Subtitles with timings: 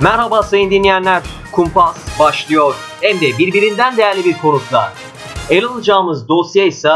[0.00, 1.22] Merhaba sayın dinleyenler.
[1.52, 2.74] Kumpas başlıyor.
[3.00, 4.92] Hem de birbirinden değerli bir konukla.
[5.50, 6.90] Ele alacağımız dosya ise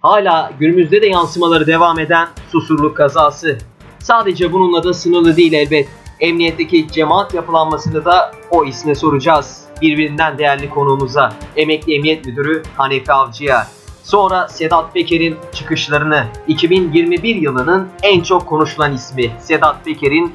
[0.00, 3.58] hala günümüzde de yansımaları devam eden Susurluk kazası.
[3.98, 5.88] Sadece bununla da sınırlı değil elbet.
[6.20, 9.64] Emniyetteki cemaat yapılanmasını da o isme soracağız.
[9.82, 13.66] Birbirinden değerli konuğumuza, emekli emniyet müdürü Hanefi Avcı'ya.
[14.02, 20.34] Sonra Sedat Peker'in çıkışlarını, 2021 yılının en çok konuşulan ismi Sedat Peker'in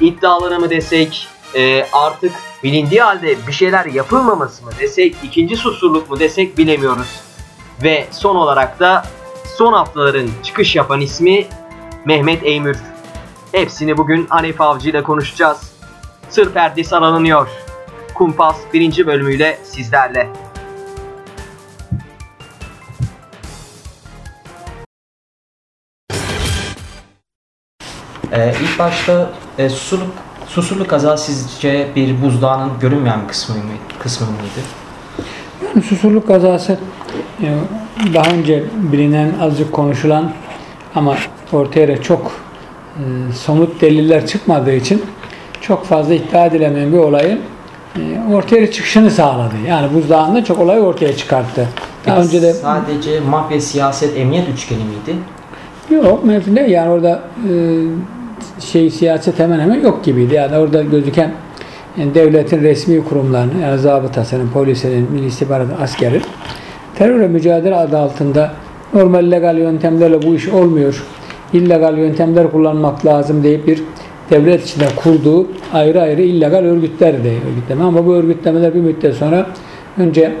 [0.00, 6.20] iddiaları mı desek, e, artık bilindiği halde bir şeyler yapılmaması mı desek, ikinci susurluk mu
[6.20, 7.20] desek bilemiyoruz.
[7.82, 9.06] Ve son olarak da
[9.56, 11.46] son haftaların çıkış yapan ismi
[12.04, 12.78] Mehmet Eymür.
[13.52, 15.72] Hepsini bugün Hanefi Avcı ile konuşacağız.
[16.28, 17.48] Sır perdesi aralanıyor.
[18.14, 20.28] Kumpas birinci bölümüyle sizlerle.
[28.32, 30.14] Ee, ilk başta e, susurluk,
[30.56, 33.62] susurluk kaza sizce bir buzdağının görünmeyen kısmı, mı,
[33.98, 34.66] kısmı mıydı?
[35.62, 36.78] Yani susurluk kazası
[37.42, 37.54] e,
[38.14, 40.32] daha önce bilinen, azıcık konuşulan
[40.94, 41.16] ama
[41.52, 42.32] ortaya çok
[42.96, 45.02] e, somut deliller çıkmadığı için
[45.60, 47.40] çok fazla iddia edilemeyen bir olayın
[47.96, 49.54] e, ortaya çıkışını sağladı.
[49.68, 51.68] Yani buzdağında çok olay ortaya çıkarttı.
[52.06, 55.18] Daha önce de Sadece mafya, siyaset, emniyet üçgeni miydi?
[55.90, 57.52] Yok mevzinde yani orada e,
[58.60, 60.34] şey siyaset hemen hemen yok gibiydi.
[60.34, 61.32] Yani orada gözüken
[61.96, 66.22] yani devletin resmi kurumlarının yani zabıtasının, polisinin, milli istihbarat, askerin
[66.98, 68.52] terörle mücadele adı altında
[68.94, 71.04] normal legal yöntemlerle bu iş olmuyor.
[71.52, 73.82] illegal yöntemler kullanmak lazım deyip bir
[74.30, 79.46] devlet içinde kurduğu ayrı ayrı illegal örgütler de örgütleme ama bu örgütlemeler bir müddet sonra
[79.98, 80.32] önce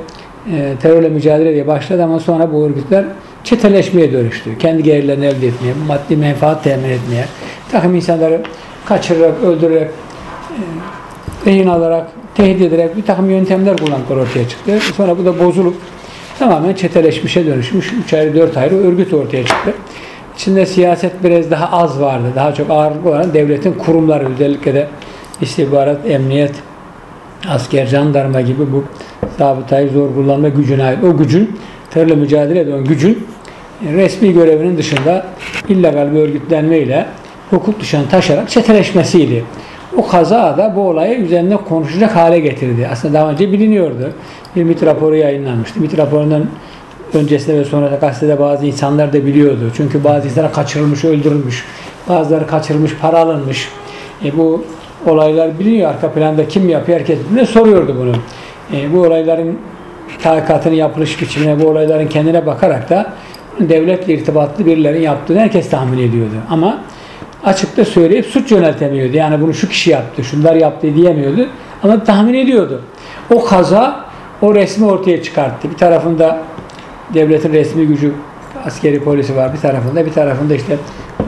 [0.52, 3.04] e, terörle mücadele diye başladı ama sonra bu örgütler
[3.44, 4.58] çeteleşmeye dönüştü.
[4.58, 7.24] Kendi gelirlerini elde etmeye, maddi menfaat temin etmeye,
[7.72, 8.42] takım insanları
[8.84, 9.90] kaçırarak, öldürerek,
[11.46, 14.78] rehin alarak, tehdit ederek bir takım yöntemler kullandıkları ortaya çıktı.
[14.96, 15.74] Sonra bu da bozulup
[16.38, 17.92] tamamen çeteleşmişe dönüşmüş.
[18.04, 19.74] Üç ayrı, dört ayrı örgüt ortaya çıktı.
[20.36, 22.26] İçinde siyaset biraz daha az vardı.
[22.36, 24.88] Daha çok ağırlıklı olan devletin kurumları, özellikle de
[25.40, 26.54] istihbarat, emniyet,
[27.48, 28.84] asker, jandarma gibi bu
[29.38, 31.04] zabıtayı zor kullanma gücüne ait.
[31.04, 31.58] O gücün,
[31.90, 33.26] terörle mücadele eden gücün
[33.92, 35.26] resmi görevinin dışında
[35.68, 37.06] illegal bir örgütlenmeyle
[37.50, 39.44] hukuk dışına taşarak çeteleşmesiydi.
[39.96, 42.88] O kaza da bu olayı üzerinde konuşacak hale getirdi.
[42.92, 44.12] Aslında daha önce biliniyordu.
[44.56, 45.80] Bir MİT raporu yayınlanmıştı.
[45.80, 46.46] MİT raporundan
[47.14, 49.72] öncesinde ve sonrasında gazetede bazı insanlar da biliyordu.
[49.76, 51.64] Çünkü bazı insanlar kaçırılmış, öldürülmüş.
[52.08, 53.68] Bazıları kaçırılmış, para alınmış.
[54.24, 54.64] E bu
[55.06, 55.90] olaylar biliniyor.
[55.90, 56.98] Arka planda kim yapıyor?
[56.98, 58.12] Herkes birbirine soruyordu bunu.
[58.78, 59.58] E, bu olayların
[60.22, 63.12] takatını yapılış biçimine, bu olayların kendine bakarak da
[63.60, 66.34] devletle irtibatlı birilerin yaptığını herkes tahmin ediyordu.
[66.50, 66.78] Ama
[67.46, 69.16] açıkta söyleyip suç yöneltemiyordu.
[69.16, 71.48] Yani bunu şu kişi yaptı, şunlar yaptı diyemiyordu.
[71.82, 72.82] Ama tahmin ediyordu.
[73.34, 74.04] O kaza
[74.42, 75.70] o resmi ortaya çıkarttı.
[75.70, 76.38] Bir tarafında
[77.14, 78.12] devletin resmi gücü
[78.64, 80.76] askeri polisi var bir tarafında bir tarafında işte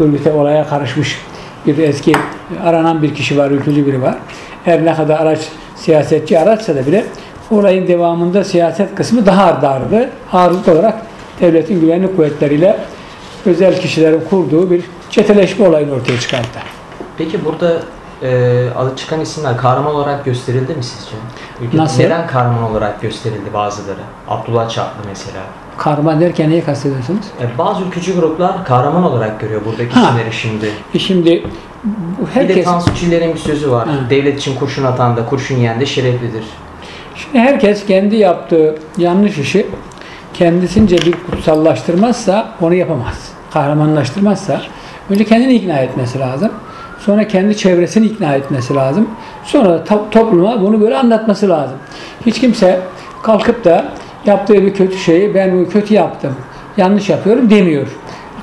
[0.01, 1.19] örgüte olaya karışmış
[1.67, 2.17] bir eski
[2.65, 4.15] aranan bir kişi var, ülkücü biri var.
[4.65, 5.41] Her ne kadar araç
[5.77, 7.05] siyasetçi araçsa da bile
[7.51, 10.11] olayın devamında siyaset kısmı daha dardı.
[10.33, 10.95] Ağırlık olarak
[11.41, 12.77] devletin güvenlik kuvvetleriyle
[13.47, 16.59] özel kişilerin kurduğu bir çeteleşme olayını ortaya çıkarttı.
[17.19, 17.83] Peki burada
[18.23, 21.17] e, adı çıkan isimler kahraman olarak gösterildi mi sizce?
[21.63, 22.03] Ülkede Nasıl?
[22.03, 24.01] Neden kahraman olarak gösterildi bazıları?
[24.29, 25.41] Abdullah Çatlı mesela.
[25.79, 27.27] Kahraman derken neyi kastediyorsunuz?
[27.41, 30.03] E, bazı ülkücü gruplar kahraman olarak görüyor buradaki Ha.
[30.03, 30.71] isimleri şimdi.
[30.95, 31.45] E şimdi
[31.85, 33.89] bu Bir de herkes Tansu Çiller'in bir sözü var.
[33.89, 33.95] Ha.
[34.11, 36.45] Devlet için kurşun atan da kurşun yiyen de şereflidir.
[37.15, 39.67] Şimdi herkes kendi yaptığı yanlış işi
[40.35, 43.29] kendisince bir kutsallaştırmazsa onu yapamaz.
[43.53, 44.61] Kahramanlaştırmazsa
[45.11, 46.51] önce kendini ikna etmesi lazım.
[46.99, 49.09] Sonra kendi çevresini ikna etmesi lazım.
[49.45, 51.77] Sonra da to- topluma bunu böyle anlatması lazım.
[52.27, 52.81] Hiç kimse
[53.23, 53.85] kalkıp da
[54.27, 56.35] yaptığı bir kötü şeyi ben bu kötü yaptım,
[56.77, 57.87] yanlış yapıyorum demiyor.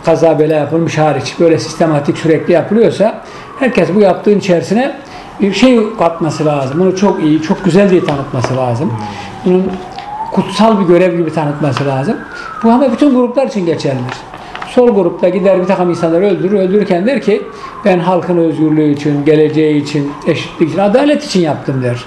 [0.06, 3.22] Kaza bela yapılmış hariç böyle sistematik sürekli yapılıyorsa
[3.60, 4.96] herkes bu yaptığın içerisine
[5.42, 6.80] bir şey katması lazım.
[6.80, 8.94] Bunu çok iyi, çok güzel diye tanıtması lazım.
[9.46, 9.72] Bunun
[10.32, 12.18] kutsal bir görev gibi tanıtması lazım.
[12.64, 14.18] Bu ama bütün gruplar için geçerlidir.
[14.76, 16.60] Sol grupta gider bir takım insanları öldürür.
[16.60, 17.42] Öldürürken der ki
[17.86, 22.06] ben halkın özgürlüğü için, geleceği için, eşitlik için, adalet için yaptım der.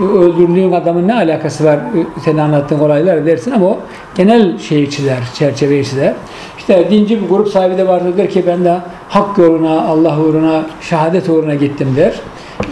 [0.00, 1.78] Öldürdüğün adamın ne alakası var
[2.24, 3.78] senin anlattığın olaylar dersin ama o
[4.14, 6.14] genel şeyi çizer, çerçeveyi çizer.
[6.58, 10.66] İşte dinci bir grup sahibi de vardır der ki ben de hak yoluna, Allah uğruna,
[10.80, 12.20] şehadet uğruna gittim der.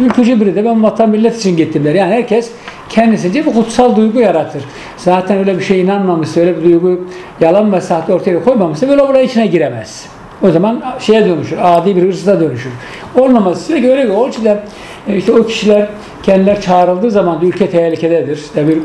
[0.01, 1.95] Ülkücü biri de ben vatan millet için gittim der.
[1.95, 2.51] Yani herkes
[2.89, 4.65] kendisince bir kutsal duygu yaratır.
[4.97, 7.01] Zaten öyle bir şeye inanmamışsa, öyle bir duygu
[7.41, 10.07] yalan ve sahte ortaya koymamışsa böyle olay içine giremez.
[10.43, 12.71] O zaman şeye dönüşür, adi bir hırsıza dönüşür.
[13.19, 14.61] Olmaması ise göre o açıdan
[15.09, 15.89] e, işte o kişiler
[16.23, 18.37] kendiler çağrıldığı zaman ülke tehlikededir.
[18.37, 18.79] İşte bir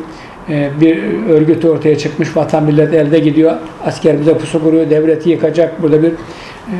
[0.49, 3.55] e, bir örgüt ortaya çıkmış, vatan millet elde gidiyor,
[3.85, 6.75] asker bize pusu kuruyor, devleti yıkacak, burada bir e,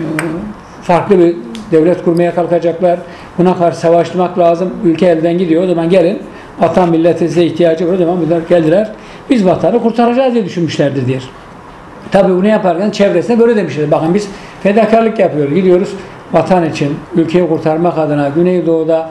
[0.83, 1.36] farklı bir
[1.71, 3.00] devlet kurmaya kalkacaklar.
[3.39, 4.69] Buna karşı savaşmak lazım.
[4.83, 5.63] Ülke elden gidiyor.
[5.63, 6.19] O zaman gelin
[6.59, 7.94] vatan milletin size ihtiyacı var.
[7.94, 8.91] O zaman bunlar geldiler.
[9.30, 11.21] Biz vatanı kurtaracağız diye düşünmüşlerdir diyor.
[12.12, 13.91] Tabii bunu yaparken çevresine böyle demişler.
[13.91, 14.27] Bakın biz
[14.63, 15.56] fedakarlık yapıyoruz.
[15.56, 15.89] Gidiyoruz
[16.33, 19.09] vatan için, ülkeyi kurtarmak adına Güneydoğu'da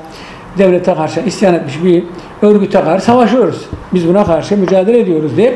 [0.58, 2.04] devlete karşı isyan etmiş bir
[2.42, 3.66] örgüte karşı savaşıyoruz.
[3.94, 5.54] Biz buna karşı mücadele ediyoruz diye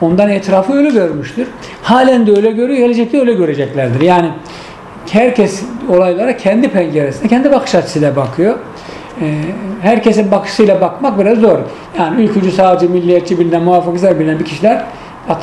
[0.00, 1.46] ondan etrafı öyle görmüştür.
[1.82, 4.00] Halen de öyle görüyor, gelecekte öyle göreceklerdir.
[4.00, 4.30] Yani
[5.12, 8.54] herkes olaylara kendi penceresinde, kendi bakış açısıyla bakıyor.
[9.20, 9.34] Ee,
[9.82, 11.58] herkesin bakışıyla bakmak biraz zor.
[11.98, 14.84] Yani ülkücü, sağcı, milliyetçi bilinen, muhafazakar bilinen bir kişiler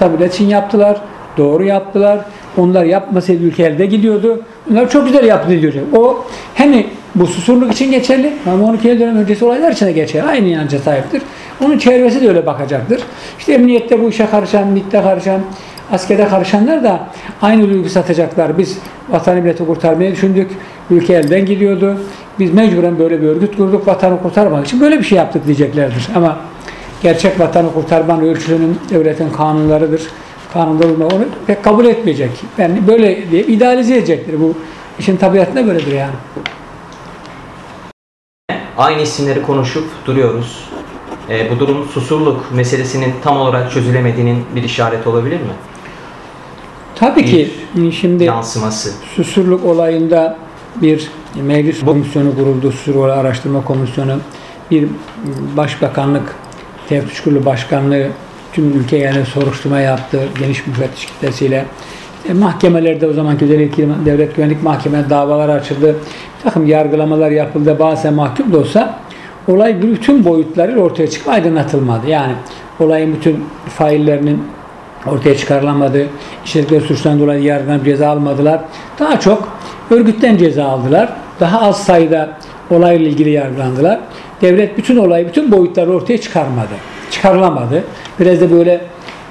[0.01, 1.01] millet için yaptılar.
[1.37, 2.19] Doğru yaptılar.
[2.57, 4.41] Onlar yapmasaydı ülke elde gidiyordu.
[4.69, 5.73] Bunlar çok güzel yaptı diyor.
[5.97, 6.25] O
[6.55, 6.83] hem
[7.15, 10.27] bu susurluk için geçerli ama 12 dönem öncesi olaylar için de geçerli.
[10.27, 11.21] Aynı inanca sahiptir.
[11.65, 13.01] Onun çevresi de öyle bakacaktır.
[13.39, 15.41] İşte emniyette bu işe karışan, MİT'te karışan,
[15.91, 16.99] askerde karışanlar da
[17.41, 18.57] aynı duygu satacaklar.
[18.57, 18.77] Biz
[19.09, 20.51] vatanı milleti kurtarmayı düşündük.
[20.89, 21.97] Ülke elden gidiyordu.
[22.39, 23.87] Biz mecburen böyle bir örgüt kurduk.
[23.87, 26.07] Vatanı kurtarmak için böyle bir şey yaptık diyeceklerdir.
[26.15, 26.37] Ama
[27.01, 30.01] gerçek vatanı kurtarmanın ölçüsünün devletin kanunlarıdır.
[30.53, 32.31] Kanunda onu pek kabul etmeyecek.
[32.57, 34.39] Yani böyle diye idealize edecektir.
[34.41, 34.53] Bu
[34.99, 36.13] işin tabiatında böyledir yani.
[38.77, 40.69] Aynı isimleri konuşup duruyoruz.
[41.29, 45.53] E, bu durum susurluk meselesinin tam olarak çözülemediğinin bir işareti olabilir mi?
[46.99, 47.49] Tabii ki
[47.99, 48.91] şimdi Yansıması.
[49.15, 50.37] Susurluk olayında
[50.81, 52.71] bir meclis komisyonu kuruldu.
[52.71, 54.17] Susurluk Araştırma Komisyonu
[54.71, 54.87] bir
[55.57, 56.35] başbakanlık,
[56.89, 58.07] teftiş kurulu başkanlığı
[58.53, 61.65] tüm ülke yani soruşturma yaptı geniş müfettiş kitlesiyle.
[62.29, 65.95] E, mahkemelerde o zamanki devlet, devlet güvenlik mahkeme davalar açıldı.
[66.37, 67.77] Bir takım yargılamalar yapıldı.
[67.79, 68.99] Bazen mahkum da olsa
[69.47, 72.07] olay bütün boyutlarıyla ortaya çıkıp aydınlatılmadı.
[72.09, 72.33] Yani
[72.79, 74.43] olayın bütün faillerinin
[75.07, 76.07] ortaya çıkarılamadı.
[76.45, 78.61] İşledikleri suçtan dolayı yargılanıp ceza almadılar.
[78.99, 79.57] Daha çok
[79.91, 81.09] örgütten ceza aldılar.
[81.39, 82.29] Daha az sayıda
[82.71, 83.99] olayla ilgili yargılandılar.
[84.41, 86.73] Devlet bütün olayı, bütün boyutları ortaya çıkarmadı.
[87.11, 87.83] Çıkarılamadı.
[88.19, 88.81] Biraz da böyle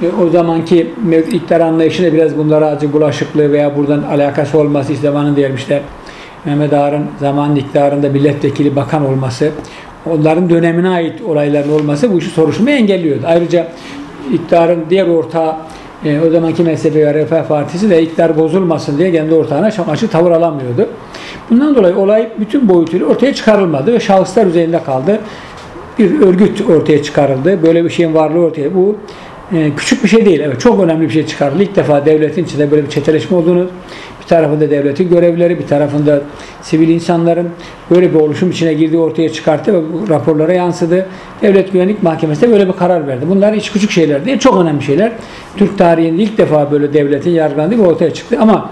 [0.03, 5.37] e, o zamanki mevcut iktidar anlayışıyla biraz bunlara acı bulaşıklığı veya buradan alakası olması İslam'ın
[5.37, 5.83] diyelim işte
[6.45, 9.51] Mehmet Ağar'ın zamanın iktidarında milletvekili bakan olması
[10.07, 13.23] onların dönemine ait olayların olması bu işi soruşturmayı engelliyordu.
[13.27, 13.69] Ayrıca
[14.33, 15.57] iktidarın diğer ortağı
[16.05, 20.31] e, o zamanki mezhebi ve Refah Partisi de iktidar bozulmasın diye kendi ortağına açık tavır
[20.31, 20.89] alamıyordu.
[21.51, 25.21] Bundan dolayı olay bütün boyutuyla ortaya çıkarılmadı ve şahıslar üzerinde kaldı.
[25.99, 27.63] Bir örgüt ortaya çıkarıldı.
[27.63, 28.75] Böyle bir şeyin varlığı ortaya.
[28.75, 28.97] Bu
[29.53, 30.41] e, küçük bir şey değil.
[30.41, 31.63] Evet çok önemli bir şey çıkarıldı.
[31.63, 33.67] İlk defa devletin içinde böyle bir çeteleşme olduğunu,
[34.29, 36.21] bir tarafında devletin görevlileri, bir tarafında
[36.63, 37.49] sivil insanların
[37.91, 41.07] böyle bir oluşum içine girdiği ortaya çıkarttı ve raporlara yansıdı.
[41.43, 43.25] Devlet Güvenlik Mahkemesi de böyle bir karar verdi.
[43.29, 45.13] Bunlar hiç küçük şeyler değil, çok önemli şeyler.
[45.57, 48.37] Türk tarihinde ilk defa böyle devletin yargılandığı ortaya çıktı.
[48.41, 48.71] Ama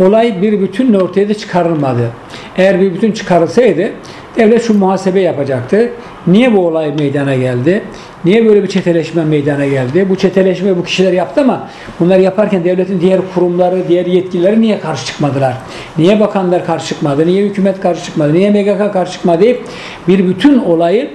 [0.00, 2.10] olay bir bütünle ortaya da çıkarılmadı.
[2.56, 3.90] Eğer bir bütün çıkarılsaydı
[4.36, 5.90] devlet şu muhasebe yapacaktı.
[6.26, 7.82] Niye bu olay meydana geldi?
[8.24, 10.06] Niye böyle bir çeteleşme meydana geldi?
[10.10, 11.68] Bu çeteleşme bu kişiler yaptı ama
[12.00, 15.56] bunlar yaparken devletin diğer kurumları, diğer yetkilileri niye karşı çıkmadılar?
[15.98, 17.26] Niye bakanlar karşı çıkmadı?
[17.26, 18.34] Niye hükümet karşı çıkmadı?
[18.34, 19.62] Niye MGK karşı çıkmadı deyip
[20.08, 21.10] bir bütün olayı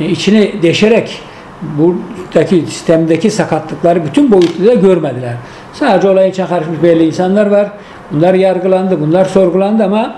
[0.00, 1.20] e, içine deşerek
[1.62, 5.34] buradaki sistemdeki sakatlıkları bütün boyutlarıyla görmediler.
[5.72, 7.70] Sadece olay içine karışmış belli insanlar var.
[8.12, 10.14] Bunlar yargılandı, bunlar sorgulandı ama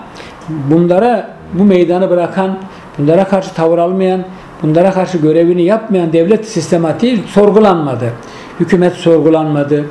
[0.48, 2.58] bunlara bu meydanı bırakan,
[2.98, 4.24] bunlara karşı tavır almayan,
[4.62, 8.12] bunlara karşı görevini yapmayan devlet sistematiği sorgulanmadı.
[8.60, 9.84] Hükümet sorgulanmadı,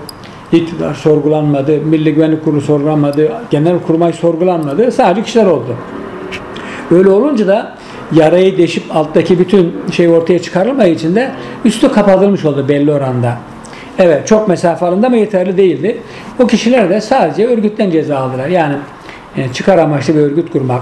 [0.51, 4.91] iktidar sorgulanmadı, Milli Güvenlik Kurulu sorgulanmadı, Genel Kurmay sorgulanmadı.
[4.91, 5.75] Sadece kişiler oldu.
[6.91, 7.75] Öyle olunca da
[8.11, 11.31] yarayı deşip alttaki bütün şey ortaya çıkarılmadığı için de
[11.65, 13.37] üstü kapatılmış oldu belli oranda.
[13.99, 15.97] Evet çok mesafe alındı ama yeterli değildi.
[16.39, 18.47] O kişiler de sadece örgütten ceza aldılar.
[18.47, 18.75] Yani
[19.37, 20.81] e, çıkar amaçlı bir örgüt kurmak,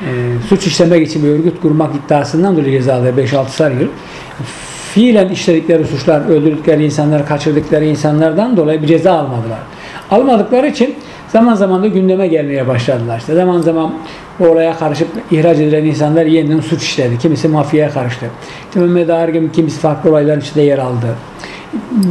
[0.00, 0.08] e,
[0.48, 3.88] suç işlemek için bir örgüt kurmak iddiasından dolayı ceza aldılar 5-6 yıl.
[4.94, 9.58] Fiilen işledikleri suçlar, öldürdükleri insanlar, kaçırdıkları insanlardan dolayı bir ceza almadılar.
[10.10, 10.94] Almadıkları için
[11.28, 13.18] zaman zaman da gündeme gelmeye başladılar.
[13.18, 13.94] İşte zaman zaman
[14.38, 17.18] bu olaya karışıp ihraç edilen insanlar yeniden suç işledi.
[17.18, 18.26] Kimisi mafyaya karıştı.
[19.12, 21.06] Ağar gibi kimisi farklı olayların içinde yer aldı.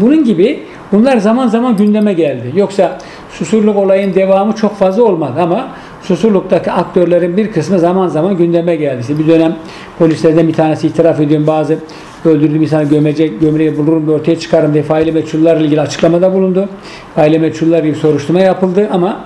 [0.02, 0.60] Bunun gibi
[0.92, 2.52] bunlar zaman zaman gündeme geldi.
[2.56, 2.98] Yoksa
[3.32, 5.68] Susurluk olayın devamı çok fazla olmadı ama
[6.02, 9.02] Susurluk'taki aktörlerin bir kısmı zaman zaman gündeme geldi.
[9.02, 9.56] İşte bir dönem
[10.00, 11.78] polislerden bir tanesi itiraf ediyorum bazı
[12.26, 16.70] öldürdüğüm insanı gömecek, gömleği bulurum ortaya çıkarım diye faili meçhullarla ilgili açıklamada bulundu.
[17.16, 19.26] Faili meçhullar gibi soruşturma yapıldı ama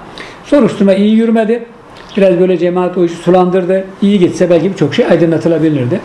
[0.50, 1.66] Soruşturma iyi yürümedi.
[2.18, 3.86] Biraz böyle cemaat o işi sulandırdı.
[4.02, 6.00] İyi gitse belki birçok şey aydınlatılabilirdi.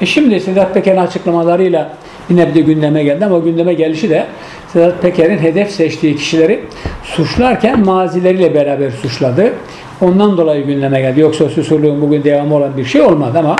[0.00, 1.96] E şimdi Sedat Peker'in açıklamalarıyla
[2.30, 4.26] yine bir de gündeme geldi ama gündeme gelişi de
[4.72, 6.64] Sedat Peker'in hedef seçtiği kişileri
[7.04, 9.52] suçlarken mazileriyle beraber suçladı.
[10.00, 11.20] Ondan dolayı gündeme geldi.
[11.20, 13.56] Yoksa susurluğun bugün devamı olan bir şey olmadı ama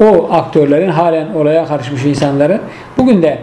[0.00, 2.60] o aktörlerin halen olaya karışmış insanların
[2.98, 3.38] bugün de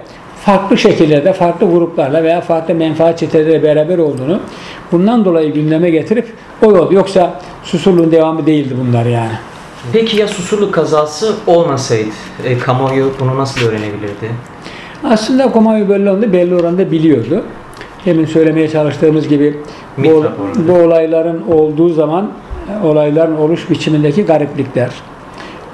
[0.45, 4.39] farklı şekillerde, farklı gruplarla veya farklı menfaat çeteleriyle beraber olduğunu
[4.91, 6.27] bundan dolayı gündeme getirip
[6.61, 6.91] o yol.
[6.91, 9.33] Yoksa susurluğun devamı değildi bunlar yani.
[9.93, 12.09] Peki ya Susurluk kazası olmasaydı
[12.45, 14.31] e, kamuoyu bunu nasıl öğrenebilirdi?
[15.03, 17.43] Aslında Komavi belli oldu, belli oranda biliyordu.
[18.05, 19.57] Demin söylemeye çalıştığımız gibi
[19.97, 20.25] bu,
[20.67, 22.31] bu olayların olduğu zaman
[22.83, 24.89] e, olayların oluş biçimindeki gariplikler,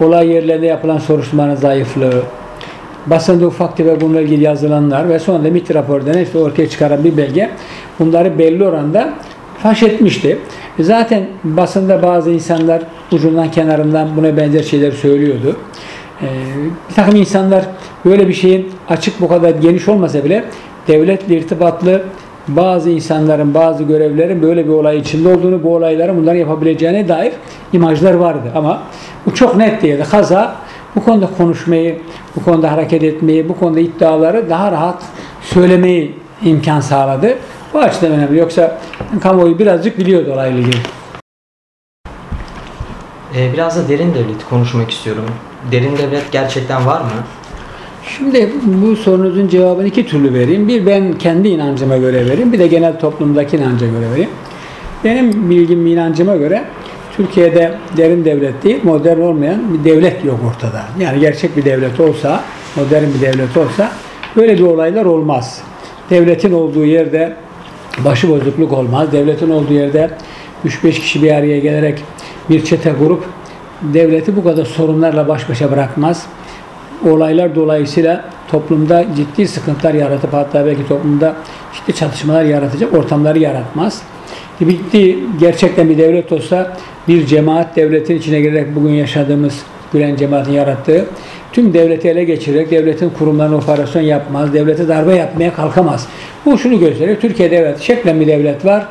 [0.02, 2.24] olay yerlerinde yapılan soruşturmanın zayıflığı,
[3.06, 7.04] basında ufak tefek bununla ilgili yazılanlar ve sonra da MİT raporu denen işte ortaya çıkaran
[7.04, 7.50] bir belge
[8.00, 9.14] bunları belli oranda
[9.64, 10.38] faş etmişti.
[10.80, 15.56] Zaten basında bazı insanlar ucundan kenarından buna benzer şeyler söylüyordu.
[16.24, 17.66] Ee, bir takım insanlar
[18.06, 20.44] böyle bir şeyin açık bu kadar geniş olmasa bile
[20.88, 22.02] devletle irtibatlı
[22.48, 27.34] bazı insanların, bazı görevlerin böyle bir olay içinde olduğunu, bu olayların bunları yapabileceğine dair
[27.74, 28.52] imajlar vardı.
[28.56, 28.84] Ama
[29.26, 30.04] bu çok net değildi.
[30.12, 30.56] Kaza
[30.96, 32.00] bu konuda konuşmayı,
[32.36, 35.04] bu konuda hareket etmeyi, bu konuda iddiaları daha rahat
[35.42, 37.38] söylemeyi imkan sağladı.
[37.74, 38.40] Bu açıdan önemli.
[38.40, 38.78] Yoksa
[39.22, 40.78] kamuoyu birazcık biliyordu olayla ilgili.
[43.38, 45.26] E, biraz da derin devlet konuşmak istiyorum.
[45.72, 47.10] Derin devlet gerçekten var mı?
[48.18, 50.68] Şimdi bu sorunuzun cevabını iki türlü vereyim.
[50.68, 52.54] Bir ben kendi inancıma göre vereyim.
[52.54, 54.30] Bir de genel toplumdaki inanca göre vereyim.
[55.04, 56.64] Benim bilgim inancıma göre
[57.18, 60.86] Türkiye'de derin devlet değil, modern olmayan bir devlet yok ortada.
[61.00, 62.44] Yani gerçek bir devlet olsa,
[62.76, 63.92] modern bir devlet olsa
[64.36, 65.62] böyle bir olaylar olmaz.
[66.10, 67.36] Devletin olduğu yerde
[68.06, 69.12] başıbozukluk olmaz.
[69.12, 70.10] Devletin olduğu yerde
[70.66, 72.04] 3-5 kişi bir araya gelerek
[72.50, 73.24] bir çete kurup
[73.84, 76.26] devleti bu kadar sorunlarla baş başa bırakmaz
[77.10, 81.36] olaylar dolayısıyla toplumda ciddi sıkıntılar yaratıp hatta belki toplumda
[81.74, 84.02] ciddi çatışmalar yaratacak ortamları yaratmaz.
[84.62, 89.64] Bitti gerçekten bir devlet olsa bir cemaat devletin içine girerek bugün yaşadığımız
[89.94, 91.06] Gülen cemaatin yarattığı
[91.52, 96.08] tüm devleti ele geçirerek devletin kurumlarına operasyon yapmaz, devlete darbe yapmaya kalkamaz.
[96.46, 97.18] Bu şunu gösteriyor.
[97.22, 98.88] Türkiye'de evet şeklen bir devlet var.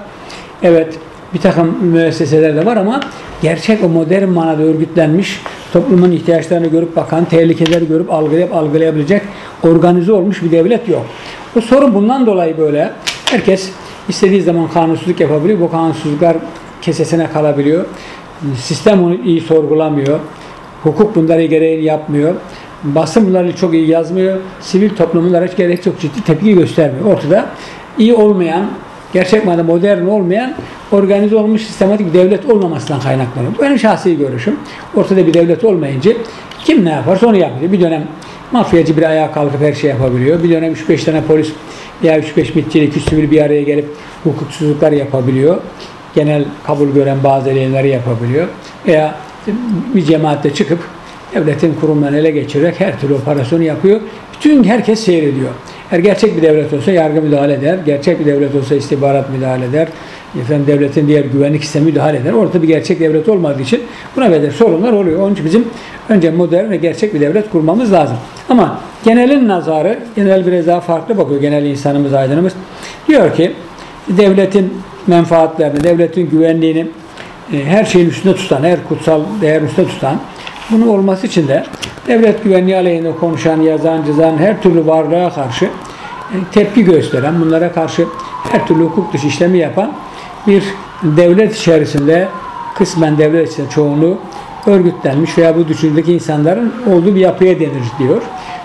[0.62, 0.94] Evet
[1.34, 3.00] bir takım müesseseler de var ama
[3.42, 5.40] gerçek o modern manada örgütlenmiş,
[5.72, 9.22] toplumun ihtiyaçlarını görüp bakan, tehlikeleri görüp algılayıp algılayabilecek
[9.62, 11.06] organize olmuş bir devlet yok.
[11.54, 12.92] Bu sorun bundan dolayı böyle.
[13.30, 13.70] Herkes
[14.08, 15.60] istediği zaman kanunsuzluk yapabiliyor.
[15.60, 16.36] Bu kanunsuzluklar
[16.82, 17.84] kesesine kalabiliyor.
[18.56, 20.20] Sistem onu iyi sorgulamıyor.
[20.82, 22.34] Hukuk bunları gereğini yapmıyor.
[22.84, 24.38] Basın bunları çok iyi yazmıyor.
[24.60, 27.04] Sivil toplum bunlara hiç gerek çok ciddi tepki göstermiyor.
[27.04, 27.46] Ortada
[27.98, 28.66] iyi olmayan,
[29.12, 30.54] gerçek manada modern olmayan,
[30.92, 33.54] organize olmuş sistematik devlet olmamasından kaynaklanıyor.
[33.58, 34.56] Bu benim şahsi görüşüm.
[34.94, 36.12] Ortada bir devlet olmayınca
[36.64, 37.72] kim ne yaparsa onu yapıyor.
[37.72, 38.08] Bir dönem
[38.52, 40.42] mafyacı bir ayağa kalkıp her şey yapabiliyor.
[40.42, 41.52] Bir dönem 3-5 tane polis
[42.02, 43.86] veya 3-5 mitçiyle iki sivil bir araya gelip
[44.24, 45.56] hukuksuzluklar yapabiliyor.
[46.14, 48.46] Genel kabul gören bazı eylemleri yapabiliyor.
[48.86, 49.14] Veya
[49.94, 50.78] bir cemaatte çıkıp
[51.34, 54.00] devletin kurumlarını ele geçirerek her türlü operasyonu yapıyor.
[54.34, 55.50] Bütün herkes seyrediyor.
[55.92, 57.78] Eğer gerçek bir devlet olsa yargı müdahale eder.
[57.86, 59.88] Gerçek bir devlet olsa istihbarat müdahale eder.
[60.40, 62.32] Efendim devletin diğer güvenlik sistemi müdahale eder.
[62.32, 63.82] Orada bir gerçek devlet olmadığı için
[64.16, 65.20] buna benzer sorunlar oluyor.
[65.20, 65.64] Onun için bizim
[66.08, 68.16] önce modern ve gerçek bir devlet kurmamız lazım.
[68.48, 72.52] Ama genelin nazarı, genel biraz daha farklı bakıyor genel insanımız, aydınımız.
[73.08, 73.52] Diyor ki
[74.08, 74.72] devletin
[75.06, 76.86] menfaatlerini, devletin güvenliğini
[77.52, 80.16] e, her şeyin üstünde tutan, her kutsal değer üstünde tutan,
[80.70, 81.64] bunun olması için de
[82.06, 88.06] devlet güvenliği aleyhine konuşan, yazan, çizen her türlü varlığa karşı e, tepki gösteren, bunlara karşı
[88.52, 89.92] her türlü hukuk dışı işlemi yapan
[90.46, 90.64] bir
[91.02, 92.28] devlet içerisinde
[92.74, 94.18] kısmen devlet içinde çoğunluğu
[94.66, 98.22] örgütlenmiş veya bu düşüncedeki insanların olduğu bir yapıya denir diyor.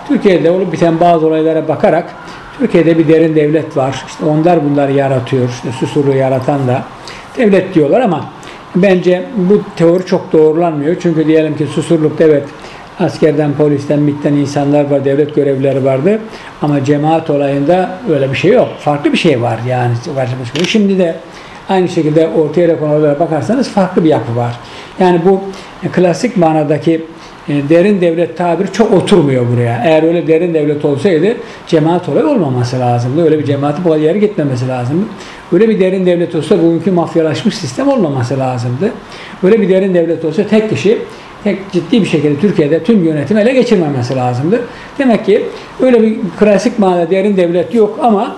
[0.07, 2.15] Türkiye'de olup biten bazı olaylara bakarak
[2.57, 4.03] Türkiye'de bir derin devlet var.
[4.07, 5.49] İşte onlar bunları yaratıyor.
[5.49, 6.83] İşte Susur'u yaratan da
[7.37, 8.25] devlet diyorlar ama
[8.75, 10.95] bence bu teori çok doğrulanmıyor.
[11.01, 12.43] Çünkü diyelim ki Susurluk'ta evet
[12.99, 16.19] askerden, polisten, MİT'ten insanlar var, devlet görevlileri vardı.
[16.61, 18.67] Ama cemaat olayında öyle bir şey yok.
[18.79, 19.93] Farklı bir şey var yani.
[20.67, 21.15] Şimdi de
[21.69, 24.59] aynı şekilde ortaya konulara bakarsanız farklı bir yapı var.
[24.99, 25.41] Yani bu
[25.91, 27.05] klasik manadaki
[27.49, 29.81] e, derin devlet tabiri çok oturmuyor buraya.
[29.85, 33.23] Eğer öyle derin devlet olsaydı cemaat olayı olmaması lazımdı.
[33.23, 35.05] Öyle bir cemaatin bu yere gitmemesi lazımdı.
[35.51, 38.91] Öyle bir derin devlet olsa bugünkü mafyalaşmış sistem olmaması lazımdı.
[39.43, 40.97] Öyle bir derin devlet olsa tek kişi
[41.43, 44.61] tek ciddi bir şekilde Türkiye'de tüm yönetimi ele geçirmemesi lazımdı.
[44.99, 45.45] Demek ki
[45.81, 48.37] öyle bir klasik manada derin devlet yok ama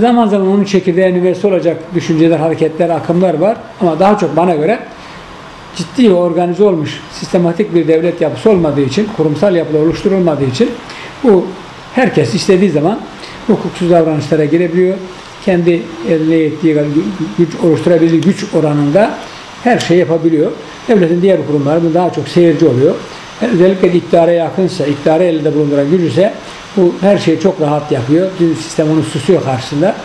[0.00, 3.56] Zaman zaman onun çekirdeğine üyesi olacak düşünceler, hareketler, akımlar var.
[3.80, 4.78] Ama daha çok bana göre
[5.76, 10.70] ciddi ve organize olmuş, sistematik bir devlet yapısı olmadığı için, kurumsal yapıda oluşturulmadığı için
[11.24, 11.46] bu
[11.94, 13.00] herkes istediği zaman
[13.46, 14.96] hukuksuz davranışlara girebiliyor.
[15.44, 16.76] Kendi eline yettiği
[17.38, 19.10] güç oluşturabildiği güç oranında
[19.64, 20.50] her şey yapabiliyor.
[20.88, 22.94] Devletin diğer kurumları daha çok seyirci oluyor.
[23.52, 26.32] Özellikle iktidara yakınsa, iktidarı elde bulunduran güç ise
[26.76, 28.30] bu her şeyi çok rahat yapıyor.
[28.40, 29.96] Bizim sistem onu susuyor karşısında.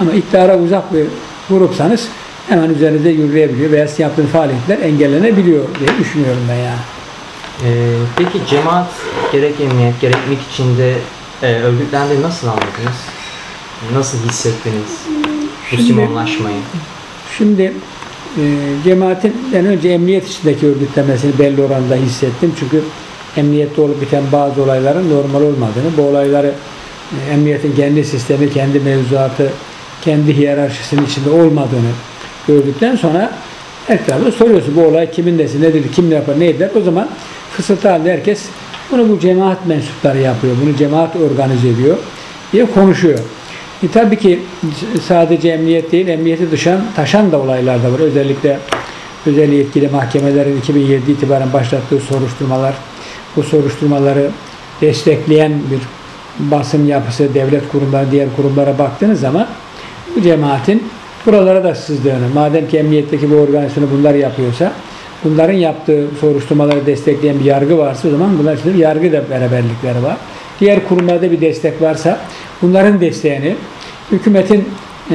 [0.00, 1.06] Ama iktidara uzak bir
[1.48, 2.08] grupsanız
[2.48, 6.80] hemen üzerinize yürüyebiliyor veya sizin yaptığınız faaliyetler engellenebiliyor diye düşünüyorum ben yani.
[7.64, 8.90] Ee, peki cemaat
[9.32, 10.94] gerek emniyet gerek MİT içinde
[11.42, 13.00] e, örgütlendi nasıl anladınız?
[13.94, 15.00] Nasıl hissettiniz
[15.72, 16.58] bu Şimdi-?
[17.38, 17.72] Şimdi
[18.36, 18.42] e,
[18.84, 22.52] cemaatinden önce emniyet içindeki örgütlemesini belli oranda hissettim.
[22.60, 22.82] Çünkü
[23.36, 26.52] emniyette olup biten bazı olayların normal olmadığını, bu olayları
[27.28, 29.52] e, emniyetin kendi sistemi, kendi mevzuatı,
[30.02, 31.90] kendi hiyerarşisinin içinde olmadığını
[32.48, 33.32] gördükten sonra
[33.88, 36.70] etrafında soruyorsun bu olay kimin nesi, nedir, kim ne yapar, ne eder.
[36.76, 37.08] O zaman
[37.50, 38.42] fısıltı halinde herkes
[38.90, 41.96] bunu bu cemaat mensupları yapıyor, bunu cemaat organize ediyor
[42.52, 43.18] diye konuşuyor.
[43.82, 44.40] E, tabii ki
[45.08, 47.98] sadece emniyet değil, emniyeti dışan, taşan da olaylar da var.
[47.98, 48.58] Özellikle
[49.26, 52.74] özel yetkili mahkemelerin 2007 itibaren başlattığı soruşturmalar,
[53.36, 54.30] bu soruşturmaları
[54.80, 55.80] destekleyen bir
[56.38, 59.46] basın yapısı, devlet kurumları, diğer kurumlara baktığınız zaman
[60.16, 60.82] bu cemaatin
[61.26, 64.72] buralara da sızdığını, madem ki emniyetteki bu organizasyonu bunlar yapıyorsa,
[65.24, 70.16] bunların yaptığı soruşturmaları destekleyen bir yargı varsa o zaman bunlar için yargı da beraberlikleri var.
[70.60, 72.20] Diğer kurumlarda bir destek varsa
[72.62, 73.56] bunların desteğini
[74.12, 74.68] hükümetin
[75.10, 75.14] e,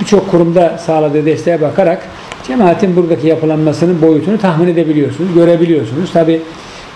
[0.00, 2.08] birçok kurumda sağladığı desteğe bakarak
[2.46, 6.12] cemaatin buradaki yapılanmasının boyutunu tahmin edebiliyorsunuz, görebiliyorsunuz.
[6.12, 6.40] Tabi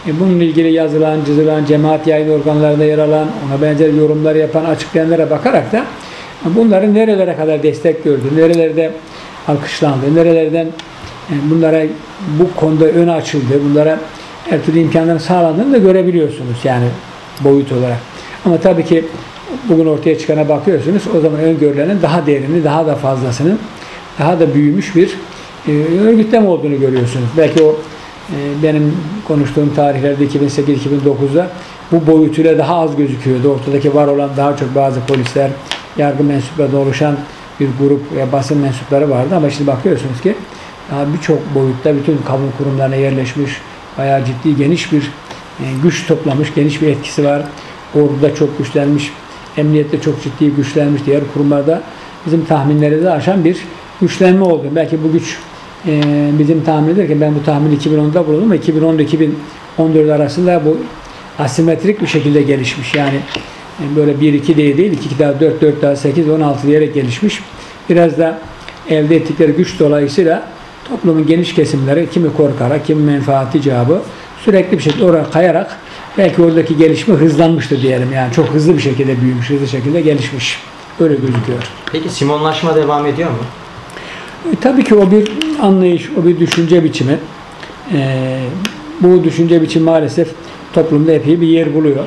[0.07, 5.73] bununla ilgili yazılan, çizilen, cemaat yayın organlarında yer alan, ona benzer yorumlar yapan, açıklayanlara bakarak
[5.73, 5.85] da
[6.45, 8.93] bunların nerelere kadar destek gördüğü, nerelerde
[9.49, 10.67] alkışlandığı, nerelerden
[11.31, 11.83] e, bunlara
[12.39, 13.99] bu konuda ön açıldı, bunlara
[14.51, 16.87] her türlü imkanların sağlandığını da görebiliyorsunuz yani
[17.41, 17.99] boyut olarak.
[18.45, 19.05] Ama tabii ki
[19.69, 23.59] bugün ortaya çıkana bakıyorsunuz o zaman öngörülenin daha derini, daha da fazlasının
[24.19, 25.19] daha da büyümüş bir
[25.69, 27.29] e, örgütleme olduğunu görüyorsunuz.
[27.37, 27.75] Belki o e,
[28.63, 28.97] benim
[29.29, 31.51] konuştuğum tarihlerde 2008-2009'da
[31.93, 33.49] bu boyutuyla daha az gözüküyordu.
[33.49, 35.51] Ortadaki var olan daha çok bazı polisler,
[35.97, 37.17] yargı mensupları oluşan
[37.61, 40.35] bir grup veya basın mensupları vardı ama şimdi bakıyorsunuz ki
[40.91, 43.53] daha birçok boyutta bütün kamu kurumlarına yerleşmiş,
[43.99, 45.03] bayağı ciddi geniş bir
[45.61, 47.43] e, güç toplamış, geniş bir etkisi var.
[47.95, 49.13] Orduda çok güçlenmiş,
[49.57, 51.83] emniyette çok ciddi güçlenmiş, diğer kurumlarda
[52.27, 53.59] bizim tahminleri de aşan bir
[54.01, 54.67] güçlenme oldu.
[54.75, 55.39] Belki bu güç
[55.87, 56.01] e,
[56.39, 60.77] bizim tahmin ederken ben bu tahmini 2010'da bulundum ama 2010-2014 arasında bu
[61.39, 62.95] asimetrik bir şekilde gelişmiş.
[62.95, 63.19] Yani
[63.81, 67.41] e, böyle 1-2 diye değil, 2 daha 4, 4 daha 8, 16 diyerek gelişmiş.
[67.91, 68.39] Biraz da
[68.91, 70.49] elde ettikleri güç dolayısıyla
[70.89, 74.03] toplumun geniş kesimleri kimi korkarak, kimi menfaati cevabı
[74.45, 75.79] sürekli bir şekilde oraya kayarak
[76.19, 78.13] belki oradaki gelişme hızlanmıştır diyelim.
[78.13, 80.59] Yani çok hızlı bir şekilde büyümüş, hızlı şekilde gelişmiş.
[81.01, 81.63] Öyle gözüküyor.
[81.93, 83.37] Peki simonlaşma devam ediyor mu?
[84.53, 85.29] E, tabii ki o bir
[85.63, 87.19] anlayış, o bir düşünce biçimi.
[87.93, 88.39] E,
[89.01, 90.29] bu düşünce biçimi maalesef
[90.73, 92.05] toplumda epey bir yer buluyor.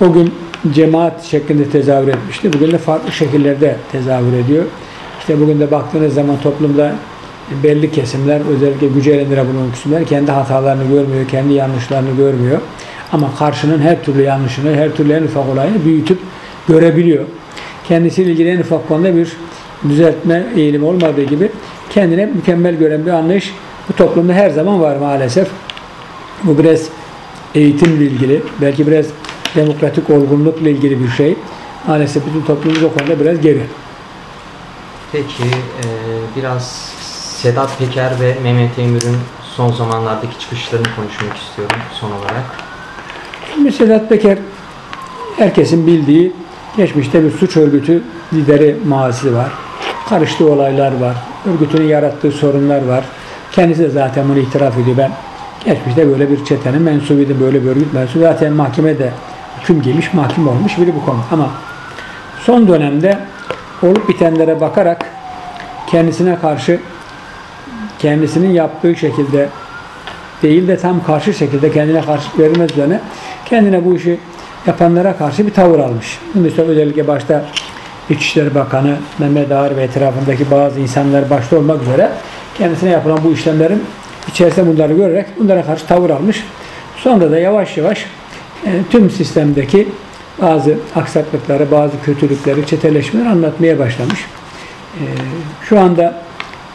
[0.00, 0.34] O gün
[0.74, 2.52] cemaat şeklinde tezahür etmişti.
[2.52, 4.64] Bugün de farklı şekillerde tezahür ediyor.
[5.20, 6.92] İşte bugün de baktığınız zaman toplumda
[7.62, 12.60] belli kesimler, özellikle gücü elinde bulunan kesimler kendi hatalarını görmüyor, kendi yanlışlarını görmüyor.
[13.12, 16.18] Ama karşının her türlü yanlışını, her türlü en ufak olayını büyütüp
[16.68, 17.24] görebiliyor.
[17.88, 19.32] Kendisiyle ilgili en ufak konuda bir
[19.88, 21.50] düzeltme eğilimi olmadığı gibi
[21.94, 23.54] kendine mükemmel gören bir anlayış
[23.88, 25.48] bu toplumda her zaman var maalesef.
[26.42, 26.80] Bu biraz
[27.54, 29.06] eğitimle ilgili, belki biraz
[29.56, 31.36] demokratik olgunlukla ilgili bir şey.
[31.86, 33.62] Maalesef bütün toplumumuz o konuda biraz geri.
[35.12, 35.86] Peki e,
[36.36, 36.92] biraz
[37.42, 39.16] Sedat Peker ve Mehmet Emir'in
[39.56, 42.44] son zamanlardaki çıkışlarını konuşmak istiyorum son olarak.
[43.54, 44.38] Şimdi Sedat Peker
[45.36, 46.32] herkesin bildiği
[46.76, 48.02] geçmişte bir suç örgütü
[48.32, 49.63] lideri mazisi var.
[50.08, 51.16] Karıştığı olaylar var.
[51.46, 53.04] Örgütünün yarattığı sorunlar var.
[53.52, 54.96] Kendisi de zaten bunu itiraf ediyor.
[54.96, 55.10] Ben
[55.64, 58.22] geçmişte böyle bir çetenin mensubuydım, böyle bir örgüt mensubu.
[58.22, 59.10] Zaten mahkemede
[59.60, 61.18] hüküm giymiş, mahkum olmuş biri bu konu.
[61.32, 61.50] Ama
[62.40, 63.18] son dönemde
[63.82, 65.06] olup bitenlere bakarak
[65.86, 66.80] kendisine karşı
[67.98, 69.48] kendisinin yaptığı şekilde
[70.42, 73.00] değil de tam karşı şekilde kendine karşı verilmez üzerine
[73.44, 74.20] kendine bu işi
[74.66, 76.18] yapanlara karşı bir tavır almış.
[76.46, 77.44] İşte özellikle başta
[78.10, 82.10] İçişleri Bakanı Mehmet Ağar ve etrafındaki bazı insanlar başta olmak üzere
[82.58, 83.82] kendisine yapılan bu işlemlerin
[84.28, 86.44] içerisinde bunları görerek bunlara karşı tavır almış.
[86.96, 88.06] Sonra da yavaş yavaş
[88.66, 89.88] e, tüm sistemdeki
[90.42, 94.26] bazı aksaklıkları, bazı kötülükleri, çeteleşmeleri anlatmaya başlamış.
[94.94, 95.02] Ee,
[95.68, 96.22] şu anda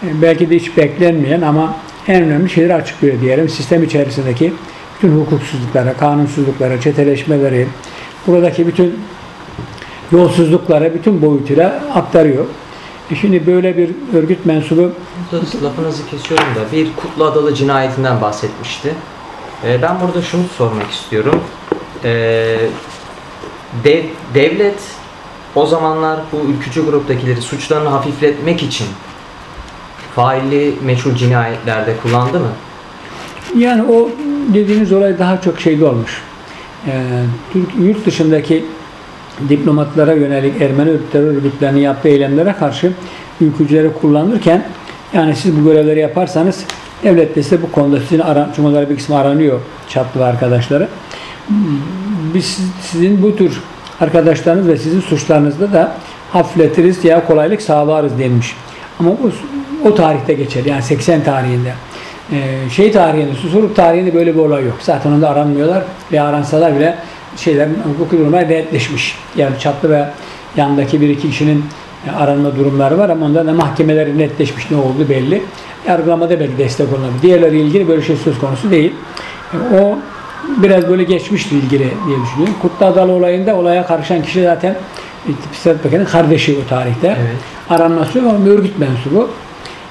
[0.04, 1.76] e, belki de hiç beklenmeyen ama
[2.08, 3.50] en önemli şeyleri açıklıyor diyelim.
[3.50, 4.54] Sistem içerisindeki
[4.98, 7.68] bütün hukuksuzluklara, kanunsuzluklara, çeteleşmeleri,
[8.28, 9.00] buradaki bütün
[10.12, 12.46] yolsuzluklara bütün boyutuyla aktarıyor.
[13.12, 14.92] E şimdi böyle bir örgüt mensubu
[15.32, 18.94] Burada lafınızı kesiyorum da bir Kutlu Adalı cinayetinden bahsetmişti.
[19.66, 21.42] Ee, ben burada şunu sormak istiyorum.
[22.04, 22.58] Ee,
[23.84, 24.80] dev- devlet
[25.56, 28.88] o zamanlar bu ülkücü gruptakileri suçlarını hafifletmek için
[30.16, 32.50] failli meçhul cinayetlerde kullandı mı?
[33.58, 34.10] Yani o
[34.54, 36.22] dediğiniz olay daha çok şeyde olmuş.
[37.54, 38.66] Türk, yurt dışındaki
[39.50, 42.92] diplomatlara yönelik Ermeni terör örgütlerinin yaptığı eylemlere karşı
[43.42, 44.64] ülkücüleri kullanırken
[45.14, 46.66] yani siz bu görevleri yaparsanız
[47.04, 50.88] devlet de size bu konuda sizin ara, çünkü onlara bir kısmı aranıyor çatlı arkadaşları.
[52.34, 53.62] Biz sizin bu tür
[54.02, 55.96] arkadaşlarınız ve sizin suçlarınızda da
[56.32, 58.56] hafifletiriz ya kolaylık sağlarız denmiş.
[59.00, 59.32] Ama bu
[59.90, 61.74] o tarihte geçer yani 80 tarihinde.
[62.32, 64.78] Ee, şey tarihinde, Susurluk tarihinde böyle bir olay yok.
[64.82, 66.98] Zaten onda aranmıyorlar ve aransalar bile
[67.38, 69.16] şeylerin hukuki durumlar netleşmiş.
[69.36, 70.06] Yani çatlı ve
[70.58, 71.66] yanındaki bir iki kişinin
[72.08, 75.42] e, aranma durumları var ama onda da mahkemeleri netleşmiş ne oldu belli.
[75.88, 77.22] Yargılamada belki destek olunabilir.
[77.22, 78.94] Diğerleri ilgili böyle şey söz konusu değil.
[79.54, 79.98] E, O
[80.58, 82.56] biraz böyle geçmişle ilgili diye düşünüyorum.
[82.62, 84.76] Kutlu Adalı olayında olaya karışan kişi zaten
[85.30, 87.08] İktisat Bakanı'nın kardeşi o tarihte.
[87.08, 87.36] Evet.
[87.70, 89.30] Aranması yok ama örgüt mensubu.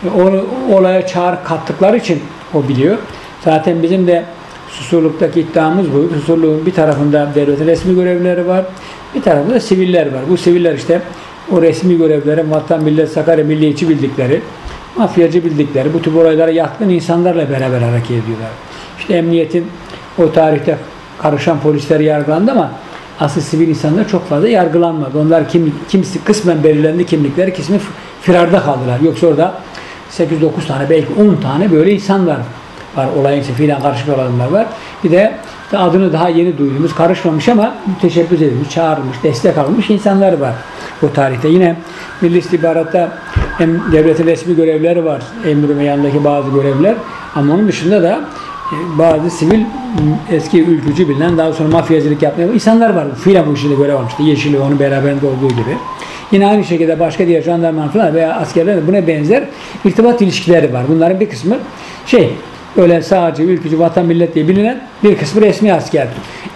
[0.04, 2.22] E, O, o olaya çağrı kattıkları için
[2.54, 2.96] o biliyor.
[3.44, 4.24] Zaten bizim de
[4.70, 6.08] Susurluk'taki iddiamız bu.
[6.14, 8.64] Susurluk'un bir tarafında devletin resmi görevlileri var.
[9.14, 10.22] Bir tarafında da siviller var.
[10.28, 11.02] Bu siviller işte
[11.52, 14.40] o resmi görevlerin Vatan Millet Sakarya Milliyetçi bildikleri,
[14.96, 18.50] mafyacı bildikleri, bu tip olaylara yatkın insanlarla beraber hareket ediyorlar.
[18.98, 19.66] İşte emniyetin
[20.18, 20.78] o tarihte
[21.22, 22.72] karışan polisler yargılandı ama
[23.20, 25.18] asıl sivil insanlar çok fazla yargılanmadı.
[25.18, 27.76] Onlar kim, kimisi kısmen belirlendi kimlikleri, kısmı
[28.22, 29.00] firarda kaldılar.
[29.00, 29.54] Yoksa orada
[30.10, 32.46] 8-9 tane belki 10 tane böyle insanlar var.
[33.06, 34.66] Olayın içinde fiilen karışık olanlar var.
[35.04, 35.34] Bir de
[35.76, 40.54] adını daha yeni duyduğumuz karışmamış ama teşebbüs edilmiş, çağrılmış, destek almış insanlar var
[41.02, 41.48] bu tarihte.
[41.48, 41.76] Yine
[42.20, 43.08] Milli İstihbarat'ta
[43.58, 45.22] hem devletin resmi görevleri var.
[45.46, 46.94] Emir ve yanındaki bazı görevler.
[47.34, 48.20] Ama onun dışında da
[48.72, 49.60] e, bazı sivil
[50.30, 53.06] eski ülkücü bilinen daha sonra mafyacılık yapmayan insanlar var.
[53.24, 54.22] Fiilen bu işinde görev almıştı.
[54.22, 55.76] Yeşili onun beraberinde olduğu gibi.
[56.32, 59.44] Yine aynı şekilde başka diğer jandarma falan veya askerler buna benzer
[59.84, 60.84] irtibat ilişkileri var.
[60.88, 61.56] Bunların bir kısmı
[62.06, 62.34] şey
[62.78, 66.06] öyle sadece ülkücü vatan millet diye bilinen bir kısmı resmi asker.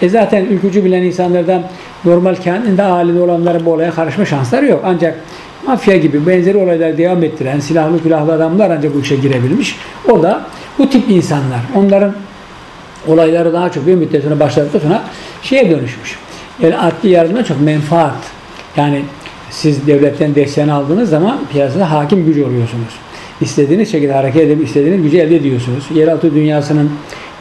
[0.02, 1.62] E zaten ülkücü bilen insanlardan
[2.04, 4.80] normal kendinde halinde olanların bu olaya karışma şansları yok.
[4.84, 5.18] Ancak
[5.66, 9.76] mafya gibi benzeri olaylar devam ettiren silahlı külahlı adamlar ancak bu işe girebilmiş.
[10.10, 10.42] O da
[10.78, 11.60] bu tip insanlar.
[11.76, 12.14] Onların
[13.06, 15.02] olayları daha çok bir müddet sonra başladıktan sonra
[15.42, 16.18] şeye dönüşmüş.
[16.62, 18.16] Yani adli yardıma çok menfaat.
[18.76, 19.02] Yani
[19.50, 22.94] siz devletten desteğini aldığınız zaman piyasada hakim gücü oluyorsunuz.
[23.42, 25.84] İstediğiniz şekilde hareket edip istediğiniz gücü elde ediyorsunuz.
[25.94, 26.90] Yeraltı dünyasının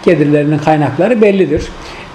[0.05, 1.63] gelirlerinin kaynakları bellidir.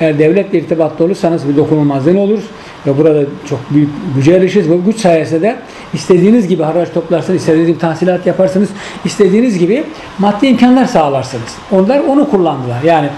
[0.00, 2.38] Eğer devletle irtibatlı olursanız bir dokunulmazlığın olur
[2.86, 4.70] ve burada çok büyük güce erişiriz.
[4.70, 5.56] Bu güç sayesinde de
[5.94, 8.68] istediğiniz gibi haraç toplarsınız, istediğiniz gibi tahsilat yaparsınız,
[9.04, 9.84] istediğiniz gibi
[10.18, 11.54] maddi imkanlar sağlarsınız.
[11.72, 12.82] Onlar onu kullandılar.
[12.84, 13.08] Yani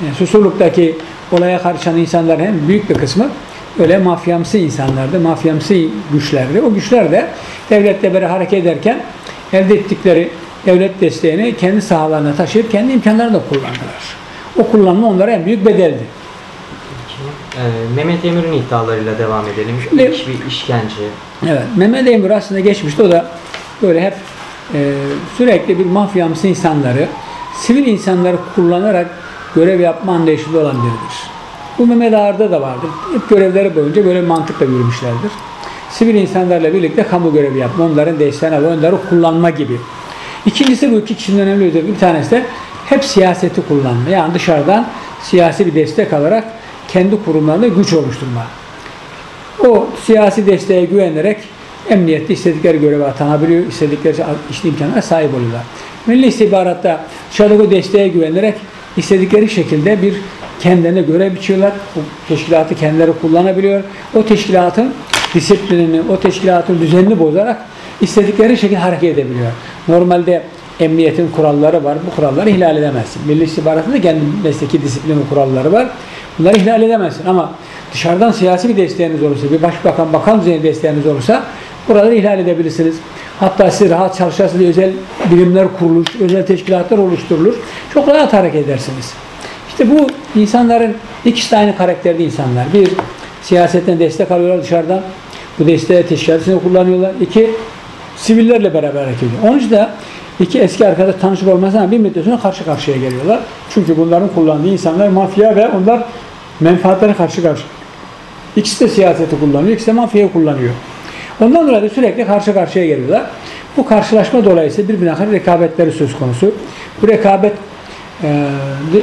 [0.00, 0.96] e, Susurluk'taki
[1.32, 3.28] olaya karışan insanların hem büyük bir kısmı
[3.78, 5.74] öyle mafyamsı insanlardı, mafyamsı
[6.12, 6.60] güçlerdi.
[6.60, 7.26] O güçler de
[7.70, 9.00] devletle beraber hareket ederken
[9.54, 10.30] elde ettikleri
[10.66, 14.16] devlet desteğini kendi sahalarına taşıyıp kendi imkanlarını da kullandılar.
[14.58, 16.02] O kullanma onlara en büyük bedeldi.
[17.56, 17.60] Ee,
[17.96, 19.76] Mehmet Emir'in iddialarıyla devam edelim.
[19.88, 20.94] Şimdi- İlk bir işkence.
[21.48, 23.26] Evet, Mehmet Emir aslında geçmişte o da
[23.82, 24.14] böyle hep
[24.74, 24.92] e,
[25.38, 27.08] sürekli bir mafyamsı insanları,
[27.56, 29.06] sivil insanları kullanarak
[29.54, 31.16] görev yapma anlayışında olan biridir.
[31.78, 32.90] Bu Mehmet Ağar'da da vardır.
[33.14, 35.30] Hep görevleri boyunca böyle mantıkla yürümüşlerdir.
[35.98, 39.76] Sivil insanlarla birlikte kamu görevi yapma, onların desteğini alma, onları kullanma gibi.
[40.46, 41.94] İkincisi bu iki kişinin önemli özelliği.
[41.94, 42.42] Bir tanesi de
[42.86, 44.10] hep siyaseti kullanma.
[44.10, 44.86] Yani dışarıdan
[45.22, 46.44] siyasi bir destek alarak
[46.88, 48.46] kendi kurumlarında güç oluşturma.
[49.68, 51.38] O siyasi desteğe güvenerek
[51.90, 54.16] emniyette istedikleri göreve atanabiliyor, istedikleri
[54.50, 55.62] işte imkanlara sahip oluyorlar.
[56.06, 58.54] Milli istihbaratta dışarıdaki desteğe güvenerek
[58.96, 60.14] istedikleri şekilde bir
[60.60, 61.72] kendilerine görev biçiyorlar.
[61.96, 63.82] O teşkilatı kendileri kullanabiliyor.
[64.14, 64.94] O teşkilatın
[65.34, 67.56] disiplinini, o teşkilatın düzenini bozarak
[68.00, 69.50] istedikleri şekilde hareket edebiliyor.
[69.88, 70.42] Normalde
[70.80, 71.98] emniyetin kuralları var.
[72.06, 73.22] Bu kuralları ihlal edemezsin.
[73.26, 75.86] Milli istihbaratın da kendi mesleki disiplini kuralları var.
[76.38, 77.52] Bunları ihlal edemezsin ama
[77.92, 81.42] dışarıdan siyasi bir desteğiniz olursa, bir başbakan, bakan düzeyinde desteğiniz olursa
[81.88, 82.96] buraları ihlal edebilirsiniz.
[83.40, 84.92] Hatta siz rahat çalışarsınız diye özel
[85.30, 87.54] birimler kurulur, özel teşkilatlar oluşturulur.
[87.94, 89.12] Çok rahat hareket edersiniz.
[89.68, 90.06] İşte bu
[90.40, 90.94] insanların
[91.24, 92.72] ikisi de aynı karakterde insanlar.
[92.72, 92.88] Bir
[93.42, 95.00] siyasetten destek alıyorlar dışarıdan.
[95.58, 97.12] Bu desteği teşkilatını kullanıyorlar.
[97.20, 97.50] İki,
[98.16, 99.42] sivillerle beraber hareket ediyor.
[99.44, 99.88] Onun için de
[100.40, 103.40] iki eski arkadaş tanışık olmasına bir müddet sonra karşı karşıya geliyorlar.
[103.70, 106.04] Çünkü bunların kullandığı insanlar mafya ve onlar
[106.60, 107.62] menfaatlerine karşı karşı.
[108.56, 110.72] İkisi de siyaseti kullanıyor, ikisi de mafyayı kullanıyor.
[111.40, 113.22] Ondan dolayı da sürekli karşı karşıya geliyorlar.
[113.76, 116.54] Bu karşılaşma dolayısıyla birbirine karşı rekabetleri söz konusu.
[117.02, 117.52] Bu rekabet
[118.22, 118.46] e,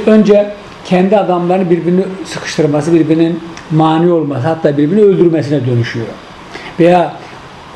[0.06, 0.54] önce
[0.86, 3.40] kendi adamlarını birbirini sıkıştırması, birbirinin
[3.72, 6.06] mani olması, hatta birbirini öldürmesine dönüşüyor.
[6.82, 7.14] Veya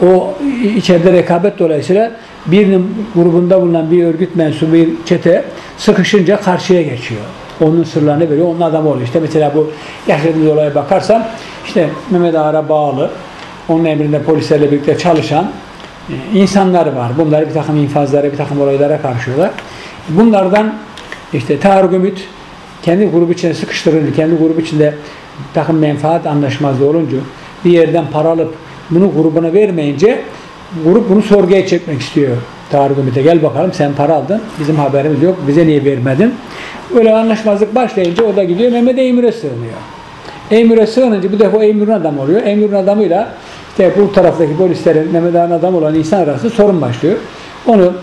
[0.02, 0.34] o
[0.76, 2.12] içeride rekabet dolayısıyla
[2.46, 5.46] birinin grubunda bulunan bir örgüt mensubu bir çete
[5.78, 7.22] sıkışınca karşıya geçiyor.
[7.62, 9.06] Onun sırlarını veriyor, onun adamı oluyor.
[9.06, 9.72] İşte mesela bu
[10.08, 11.28] yaşadığımız olaya bakarsan
[11.66, 13.12] işte Mehmet Ağar'a bağlı,
[13.70, 15.52] onun emrinde polislerle birlikte çalışan
[16.10, 17.12] e, insanlar var.
[17.18, 19.52] Bunları bir takım infazlara, bir takım olaylara karşıyorlar.
[20.10, 20.74] Bunlardan
[21.34, 22.28] işte Tarık Ümit
[22.84, 24.94] kendi grubu içine sıkıştırılır, kendi grubu içinde
[25.40, 27.18] bir takım menfaat anlaşmazlığı olunca
[27.66, 28.56] bir yerden para alıp
[28.90, 30.22] bunu grubuna vermeyince
[30.84, 32.38] grup bunu sorguya çekmek istiyor.
[32.72, 36.34] Tarık Ümit'e gel bakalım sen para aldın, bizim haberimiz yok, bize niye vermedin?
[36.96, 39.74] Böyle anlaşmazlık başlayınca o da gidiyor Mehmet Eymür'e sığınıyor.
[40.52, 42.44] Eymür'e sığınınca bu defa Eymür'ün adamı oluyor.
[42.44, 43.30] Eymür'ün adamıyla
[43.70, 47.16] işte bu taraftaki polislerin Mehmet Ağa'nın adamı olan insan arasında sorun başlıyor.
[47.68, 47.94] Onu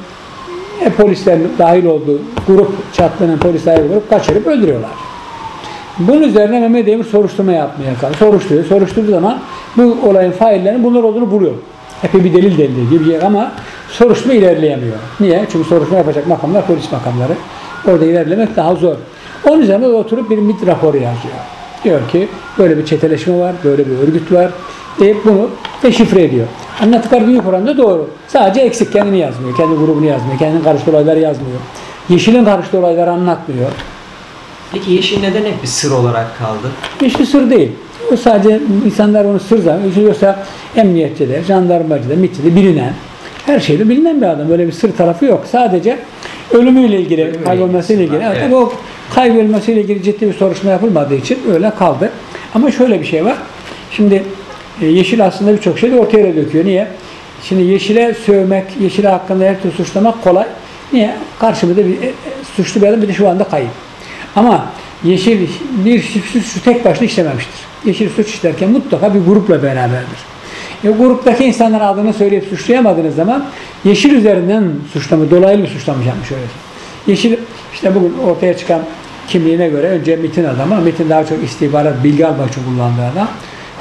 [0.85, 4.91] e, polislerin dahil olduğu grup çatlının polis dahil grup kaçırıp öldürüyorlar.
[5.99, 8.15] Bunun üzerine Mehmet Emir soruşturma yapmaya kalkıyor.
[8.19, 8.65] Soruşturuyor.
[8.65, 9.39] Soruşturduğu zaman
[9.77, 11.53] bu olayın faillerinin bunlar olduğunu buluyor.
[12.05, 13.53] Epey bir delil delil gibi ama
[13.89, 14.97] soruşturma ilerleyemiyor.
[15.21, 15.47] Niye?
[15.53, 17.33] Çünkü soruşturma yapacak makamlar polis makamları.
[17.89, 18.97] Orada ilerlemek daha zor.
[19.49, 21.35] Onun üzerine oturup bir MİT raporu yazıyor.
[21.85, 22.29] Diyor ki
[22.59, 24.51] böyle bir çeteleşme var, böyle bir örgüt var
[25.01, 25.51] deyip bunu
[25.83, 26.47] deşifre ediyor.
[26.81, 28.11] Anlattıkları büyük oranda doğru.
[28.29, 31.59] Sadece eksik kendini yazmıyor, kendi grubunu yazmıyor, kendinin karıştığı olayları yazmıyor.
[32.09, 33.71] Yeşil'in karıştığı olayları anlatmıyor.
[34.73, 36.71] Peki Yeşil neden hep bir sır olarak kaldı?
[37.03, 37.71] Hiçbir sır değil.
[38.13, 40.07] O sadece insanlar onu sır zannediyor.
[40.07, 40.45] Yoksa
[40.77, 42.93] emniyetçide, jandarmacıda, MİT'de bilinen,
[43.47, 44.49] her şeyde bilinen bir adam.
[44.49, 45.45] Böyle bir sır tarafı yok.
[45.53, 45.99] Sadece
[46.53, 48.23] ölümüyle ilgili, Ölümüyle kaybolmasıyla ilgili.
[48.25, 48.73] Evet, tabii o
[49.15, 52.11] kaybolmasıyla ilgili ciddi bir soruşturma yapılmadığı için öyle kaldı.
[52.55, 53.37] Ama şöyle bir şey var.
[53.91, 54.23] Şimdi
[54.83, 56.65] e, Yeşil aslında birçok şeyi de ortaya döküyor.
[56.65, 56.89] Niye?
[57.43, 60.47] Şimdi Yeşil'e sövmek, Yeşil'e hakkında her türlü suçlamak kolay.
[60.93, 61.15] Niye?
[61.39, 62.13] Karşımızda bir e, e,
[62.57, 63.71] suçlu bir adam bir de şu anda kayıp.
[64.37, 64.67] Ama
[65.05, 65.49] Yeşil
[65.85, 67.61] bir suçu tek başına işlememiştir.
[67.85, 70.19] Yeşil suç işlerken mutlaka bir grupla beraberdir.
[70.85, 73.45] E, gruptaki insanların adını söyleyip suçlayamadığınız zaman
[73.85, 76.43] Yeşil üzerinden suçlama, dolaylı bir suçlamış yapmış öyle.
[77.07, 77.37] Yeşil
[77.75, 78.81] işte bugün ortaya çıkan
[79.29, 83.29] kimliğine göre önce MIT'in adamı, MIT'in daha çok istihbarat, bilgi almak için kullandığı adam.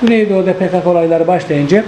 [0.01, 1.83] Güneydoğu'da PKK olayları başlayınca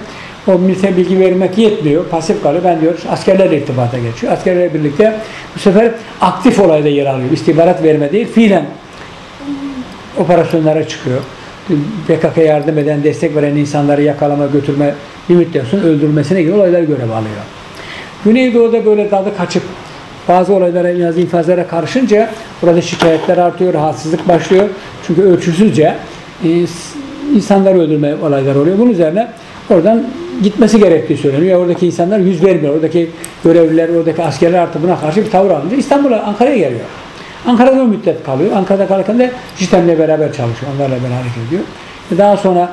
[0.48, 2.64] o MIT'e bilgi vermek yetmiyor, pasif kalıyor.
[2.64, 4.34] Ben diyor askerlerle irtibata geçiyor.
[4.34, 5.20] Askerlerle birlikte
[5.56, 7.32] bu sefer aktif olayda yer alıyor.
[7.32, 8.66] İstihbarat verme değil, fiilen
[10.18, 11.20] operasyonlara çıkıyor.
[12.08, 14.94] PKK yardım eden, destek veren insanları yakalama, götürme,
[15.30, 15.36] bir
[15.84, 17.44] öldürmesine gibi olaylar görev alıyor.
[18.26, 19.64] Güneydoğu'da böyle tadı kaçıp
[20.28, 22.30] bazı olaylara, yazı infazlara karışınca
[22.62, 24.70] burada şikayetler artıyor, rahatsızlık başlıyor.
[25.08, 25.96] Çünkü ölçüsüzce
[26.44, 26.66] e,
[27.36, 28.78] insanları öldürme olayları oluyor.
[28.80, 29.28] Bunun üzerine
[29.70, 30.04] oradan
[30.44, 31.62] gitmesi gerektiği söyleniyor.
[31.62, 32.76] Oradaki insanlar yüz vermiyor.
[32.76, 33.10] Oradaki
[33.44, 36.86] görevliler, oradaki askerler artık buna karşı bir tavır alınca İstanbul'a, Ankara'ya geliyor.
[37.48, 38.52] Ankara'da bir müddet kalıyor.
[38.56, 40.72] Ankara'da kalırken de JITEM'le beraber çalışıyor.
[40.76, 41.62] Onlarla beraber hareket ediyor.
[42.12, 42.72] Ve daha sonra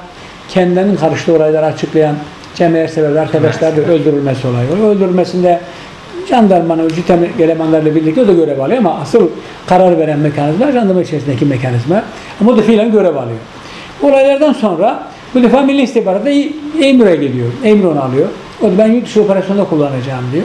[0.49, 2.17] kendilerinin karıştığı olayları açıklayan
[2.55, 4.85] Cem Ersever ve arkadaşlar da öldürülmesi olayı.
[4.85, 5.61] Öldürülmesinde
[6.29, 9.29] jandarmanın, JITEM elemanlarıyla birlikte o da görev alıyor ama asıl
[9.67, 12.03] karar veren mekanizma jandarma içerisindeki mekanizma.
[12.41, 13.39] Ama o da fiilen görev alıyor.
[14.03, 15.03] Olaylardan sonra
[15.35, 16.31] bu defa Milli İstihbarat'ta
[16.81, 17.49] Emir'e gidiyor.
[17.65, 18.29] Emir onu alıyor.
[18.63, 20.45] O da ben yurt dışı operasyonda kullanacağım diyor.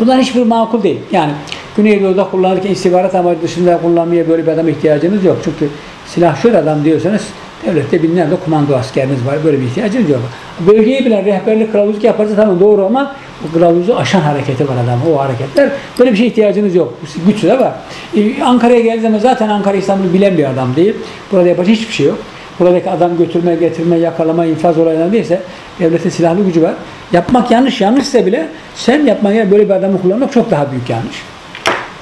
[0.00, 1.00] Bunlar hiçbir makul değil.
[1.12, 1.32] Yani
[1.76, 5.36] Güneydoğu'da kullanırken istihbarat amacı dışında kullanmaya böyle bir adam ihtiyacınız yok.
[5.44, 5.68] Çünkü
[6.06, 7.22] silahşör adam diyorsanız
[7.66, 9.34] devlette binlerce komando askeriniz var.
[9.44, 10.20] Böyle bir ihtiyacınız yok.
[10.66, 13.16] Bölgeyi bilen rehberlik kılavuzluk yaparsa tamam doğru ama
[13.48, 15.14] o kılavuzu aşan hareketi var adamın.
[15.14, 16.94] O hareketler böyle bir şeye ihtiyacınız yok.
[17.26, 17.72] Güçlü de var.
[18.16, 20.94] Ee, Ankara'ya geldiği zaten Ankara İstanbul'u bilen bir adam değil.
[21.32, 22.18] Burada yapacak hiçbir şey yok.
[22.58, 25.40] Buradaki adam götürme, getirme, yakalama, infaz olayları değilse
[25.80, 26.74] devletin silahlı gücü var.
[27.12, 31.16] Yapmak yanlış, yanlışsa bile sen yapmaya böyle bir adamı kullanmak çok daha büyük yanlış.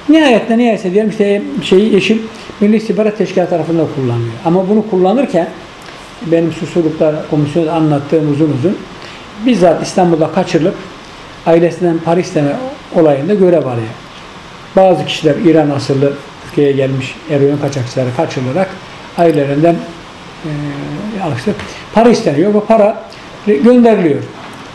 [0.09, 2.17] Nihayetinde niyeyse diyelim işte şeyi Yeşil
[2.59, 4.33] Milli İstihbarat Teşkilatı tarafından kullanılıyor.
[4.45, 5.47] Ama bunu kullanırken
[6.25, 8.77] benim susurluklar komisyonu anlattığım uzun uzun
[9.45, 10.75] bizzat İstanbul'da kaçırılıp
[11.45, 12.55] ailesinden Paris isteme
[12.95, 13.87] olayında görev alıyor.
[14.75, 16.13] Bazı kişiler İran asıllı
[16.45, 18.69] Türkiye'ye gelmiş eroin kaçakçıları kaçırılarak
[19.17, 19.75] ailelerinden
[20.45, 21.51] e.
[21.93, 22.53] Para isteniyor.
[22.53, 23.03] Bu para
[23.47, 24.19] gönderiliyor.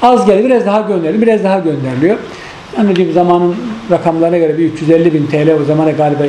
[0.03, 1.23] Az geldi biraz daha gönderiliyor.
[1.23, 2.17] Biraz daha gönderiliyor.
[2.79, 3.57] Anneciğim zamanın
[3.91, 6.23] rakamlarına göre bir 350 bin TL o zamana galiba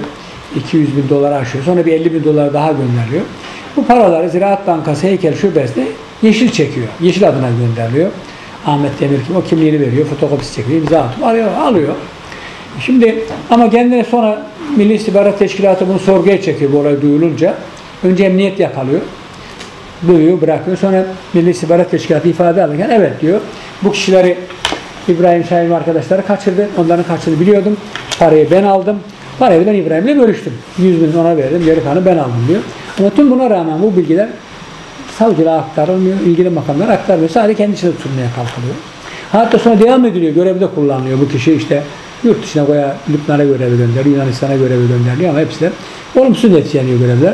[0.56, 1.64] 200 bin dolar aşıyor.
[1.64, 3.24] Sonra bir 50 bin dolar daha gönderiliyor.
[3.78, 5.86] Bu paraları Ziraat Bankası Heykel Şubesi'ne
[6.22, 6.88] Yeşil çekiyor.
[7.02, 8.12] Yeşil adına gönderiliyor.
[8.66, 11.94] Ahmet Demir kim o kimliğini veriyor, fotokopisi çekiyor, imza atıyor, alıyor, alıyor.
[12.80, 14.46] Şimdi ama kendine sonra
[14.78, 17.56] Milli İstihbarat Teşkilatı bunu sorguya çekiyor bu olay duyulunca.
[18.04, 19.02] Önce emniyet yakalıyor.
[20.08, 20.78] Duyuyor, bırakıyor.
[20.78, 23.42] Sonra Milli İstihbarat Teşkilatı ifade alırken evet diyor.
[23.84, 24.38] Bu kişileri
[25.08, 26.70] İbrahim Şahin arkadaşları kaçırdı.
[26.78, 27.78] Onların kaçırdığını biliyordum.
[28.20, 29.00] Parayı ben aldım.
[29.40, 30.54] Parayı ben İbrahim'le bölüştüm.
[30.78, 31.62] 100 bin ona verdim.
[31.66, 32.62] Geri kalanı ben aldım diyor.
[33.00, 34.28] Ama tüm buna rağmen bu bilgiler
[35.20, 36.20] savcılığa aktarılmıyor.
[36.20, 37.30] ilgili makamlara aktarılmıyor.
[37.30, 38.76] Sadece kendisine tutulmaya kalkılıyor.
[39.32, 40.34] Hatta sonra devam ediliyor.
[40.34, 41.20] Görevde kullanılıyor.
[41.20, 41.84] Bu kişi işte
[42.24, 44.06] yurt dışına koya Lübnan'a görevi gönderiliyor.
[44.06, 45.72] Yunanistan'a görevi gönderiliyor ama hepsi de
[46.16, 47.34] olumsuz neticeliyor görevler.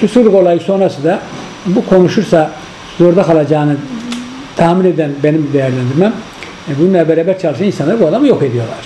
[0.00, 1.20] Susurluk olayı sonrası da
[1.66, 2.50] bu konuşursa
[2.98, 3.76] zorda kalacağını
[4.56, 6.12] tahmin eden benim değerlendirmem
[6.68, 8.78] e, bununla beraber çalışan insanlar bu adamı yok ediyorlar.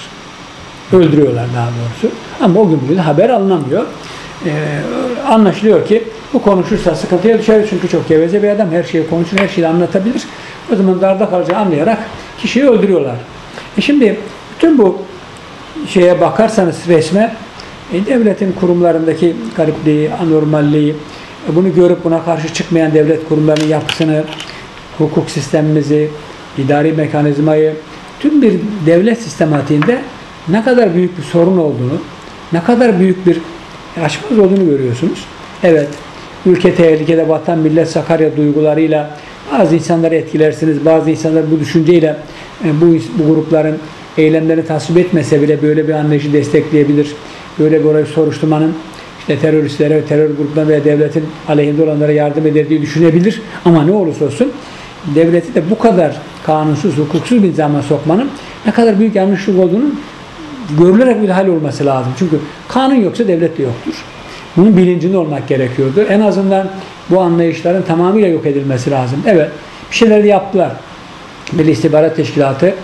[0.93, 2.17] Öldürüyorlar daha doğrusu.
[2.41, 3.85] Ama o gün bugün haber alınamıyor.
[4.47, 4.53] E,
[5.29, 9.49] anlaşılıyor ki bu konuşursa sıkıntıya düşer çünkü çok geveze bir adam her şeyi konuşur, her
[9.49, 10.23] şeyi anlatabilir.
[10.73, 11.99] O zaman darda kalacağı anlayarak
[12.39, 13.17] kişiyi öldürüyorlar.
[13.79, 14.21] E şimdi
[14.55, 14.99] bütün bu
[15.89, 17.35] şeye bakarsanız resme
[17.93, 20.95] e, devletin kurumlarındaki garipliği, anormalliği,
[21.53, 24.25] bunu görüp buna karşı çıkmayan devlet kurumlarının yapısını,
[24.99, 26.09] hukuk sistemimizi,
[26.59, 27.75] idari mekanizmayı,
[28.21, 28.55] tüm bir
[28.87, 30.03] devlet sistematiğinde
[30.49, 32.01] ne kadar büyük bir sorun olduğunu,
[32.53, 33.39] ne kadar büyük bir
[34.05, 35.25] aşmaz olduğunu görüyorsunuz.
[35.63, 35.89] Evet,
[36.47, 39.19] ülke tehlikede vatan millet Sakarya duygularıyla
[39.53, 42.17] bazı insanları etkilersiniz, bazı insanlar bu düşünceyle
[42.65, 42.87] e, bu,
[43.19, 43.79] bu grupların
[44.19, 47.13] eylemlerini tasvip etmese bile böyle bir anlayışı destekleyebilir.
[47.59, 48.75] Böyle bir olayı soruşturmanın
[49.29, 53.43] işte teröristlere, terör gruplarına veya devletin aleyhinde olanlara yardım eder diye düşünebilir.
[53.65, 54.53] Ama ne olursa olsun
[55.15, 58.31] devleti de bu kadar kanunsuz, hukuksuz bir zaman sokmanın
[58.67, 60.01] ne kadar büyük yanlışlık olduğunun
[60.79, 62.13] görülerek müdahale olması lazım.
[62.19, 63.95] Çünkü kanun yoksa devlet de yoktur.
[64.57, 66.01] Bunun bilincinde olmak gerekiyordu.
[66.09, 66.71] En azından
[67.11, 69.19] bu anlayışların tamamıyla yok edilmesi lazım.
[69.27, 69.51] Evet,
[69.91, 70.73] bir şeyler yaptılar.
[71.53, 72.75] Milli İstihbarat Teşkilatı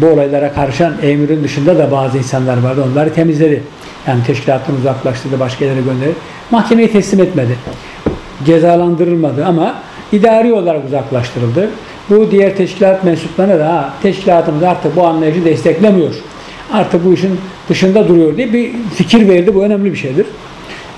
[0.00, 2.84] bu olaylara karışan emirin dışında da bazı insanlar vardı.
[2.92, 3.62] Onları temizledi.
[4.06, 6.14] Yani teşkilattan uzaklaştırdı, başka yerlere gönderdi.
[6.50, 7.56] Mahkemeye teslim etmedi.
[8.46, 9.74] Cezalandırılmadı ama
[10.12, 11.70] idari olarak uzaklaştırıldı.
[12.10, 16.14] Bu diğer teşkilat mensuplarına da teşkilatımız artık bu anlayışı desteklemiyor.
[16.72, 19.54] Artık bu işin dışında duruyor diye bir fikir verdi.
[19.54, 20.26] Bu önemli bir şeydir.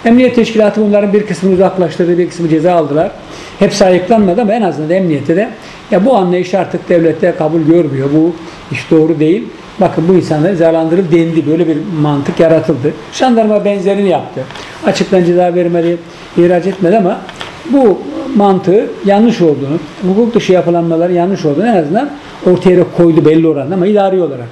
[0.05, 3.11] Emniyet teşkilatı bunların bir kısmını uzaklaştırdı, bir kısmı ceza aldılar.
[3.59, 5.51] Hepsi ayıklanmadı ama en azından emniyette de
[5.91, 8.09] ya bu anlayış artık devlette kabul görmüyor.
[8.15, 8.33] Bu
[8.73, 9.45] iş doğru değil.
[9.81, 11.47] Bakın bu insanları cezalandırıl dendi.
[11.47, 12.95] Böyle bir mantık yaratıldı.
[13.13, 14.45] Jandarma benzerini yaptı.
[14.87, 15.99] Açıktan ceza vermedi,
[16.37, 17.21] ihraç etmedi ama
[17.71, 17.99] bu
[18.37, 22.11] mantığı yanlış olduğunu, hukuk dışı yapılanmaları yanlış olduğunu en azından
[22.47, 24.49] ortaya koydu belli oranda ama idari olarak.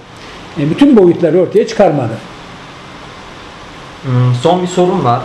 [0.58, 2.12] Yani bütün boyutları ortaya çıkarmadı.
[4.02, 5.20] Hmm, Son bir sorum var.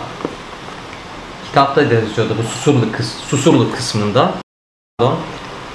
[1.46, 4.30] Kitapta yazıyordu bu susurluk, kıs susurluk kısmında.
[4.98, 5.14] Pardon.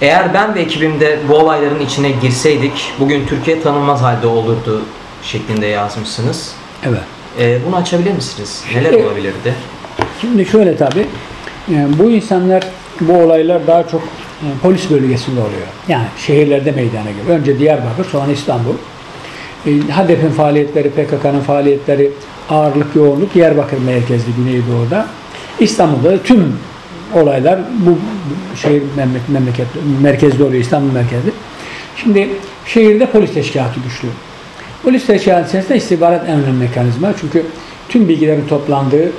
[0.02, 4.82] Eğer ben ve ekibimde bu olayların içine girseydik bugün Türkiye tanınmaz halde olurdu
[5.24, 6.52] şeklinde yazmışsınız.
[6.84, 7.00] Evet.
[7.40, 8.64] Ee, bunu açabilir misiniz?
[8.76, 9.54] Neler Şimdi- olabilirdi?
[10.22, 11.06] Şimdi şöyle tabi,
[11.70, 12.64] bu insanlar,
[13.02, 14.02] bu olaylar daha çok
[14.42, 15.68] e, polis bölgesinde oluyor.
[15.88, 17.40] Yani şehirlerde meydana geliyor.
[17.40, 18.74] Önce Diyarbakır, sonra İstanbul.
[19.66, 22.12] E, HDP'nin faaliyetleri, PKK'nın faaliyetleri,
[22.50, 25.08] ağırlık, yoğunluk Diyarbakır merkezli Güneydoğu'da.
[25.60, 26.60] İstanbul'da da tüm
[27.16, 27.98] olaylar bu
[28.58, 28.84] şehir
[29.30, 29.68] memleket,
[30.02, 31.32] merkezli oluyor, İstanbul merkezli.
[31.96, 32.30] Şimdi
[32.66, 34.08] şehirde polis teşkilatı güçlü.
[34.84, 37.14] Polis teşkilatı içerisinde istihbarat en önemli mekanizma.
[37.22, 37.46] Çünkü
[37.90, 39.12] tüm bilgilerin toplandığı,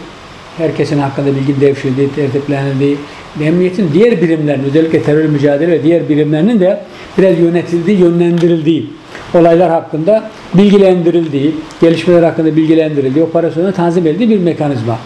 [0.58, 2.96] herkesin hakkında bilgi devşirildiği, tertiplenildiği,
[3.42, 6.84] emniyetin diğer birimlerinin, özellikle terör mücadele ve diğer birimlerinin de
[7.18, 8.90] biraz yönetildiği, yönlendirildiği,
[9.34, 14.98] olaylar hakkında bilgilendirildiği, gelişmeler hakkında bilgilendirildiği, operasyonu tanzim edildiği bir mekanizma.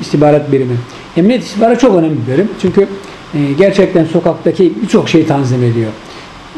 [0.00, 0.76] İstihbarat birimi.
[1.16, 2.48] Emniyet istihbaratı çok önemli bir birim.
[2.62, 2.88] Çünkü
[3.34, 5.90] e, gerçekten sokaktaki birçok şeyi tanzim ediyor.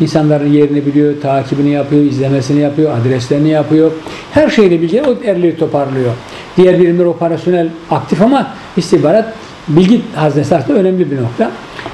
[0.01, 3.93] İnsanların yerini biliyor, takibini yapıyor, izlemesini yapıyor, adreslerini yapıyor.
[4.33, 6.13] Her şeyle bilgi o erleri toparlıyor.
[6.57, 9.35] Diğer birimler operasyonel aktif ama istihbarat
[9.69, 11.51] bilgi haznesi aslında önemli bir nokta.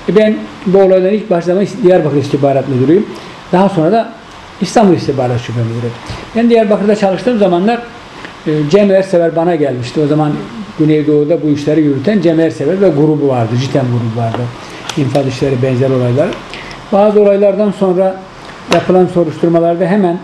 [0.08, 0.36] E ben
[0.66, 3.06] bu olayların ilk başlama Diyarbakır İstihbarat Müdürüyüm.
[3.52, 4.12] Daha sonra da
[4.60, 5.90] İstanbul İstihbarat Şube Müdürü.
[6.36, 7.82] Ben Diyarbakır'da çalıştığım zamanlar
[8.46, 10.00] e, Cem Ersever bana gelmişti.
[10.00, 10.32] O zaman
[10.78, 13.56] Güneydoğu'da bu işleri yürüten Cem Ersever ve grubu vardı.
[13.60, 14.42] JITEM grubu vardı.
[14.96, 16.28] İnfaz işleri benzer olaylar.
[16.92, 18.16] Bazı olaylardan sonra
[18.74, 20.18] yapılan soruşturmalarda hemen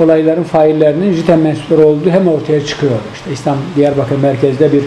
[0.00, 2.92] olayların faillerinin JITEM mensupları olduğu hem ortaya çıkıyor.
[3.14, 4.82] İşte İstanbul Diyarbakır merkezde bir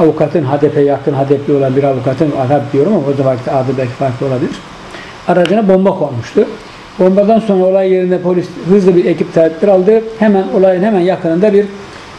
[0.00, 4.26] avukatın HDP yakın HDP'li olan bir avukatın Arap diyorum ama o zaman adı belki farklı
[4.26, 4.50] olabilir.
[5.28, 6.46] Aracına bomba konmuştu.
[6.98, 10.02] Bombadan sonra olay yerinde polis hızlı bir ekip tedbir aldı.
[10.18, 11.66] Hemen olayın hemen yakınında bir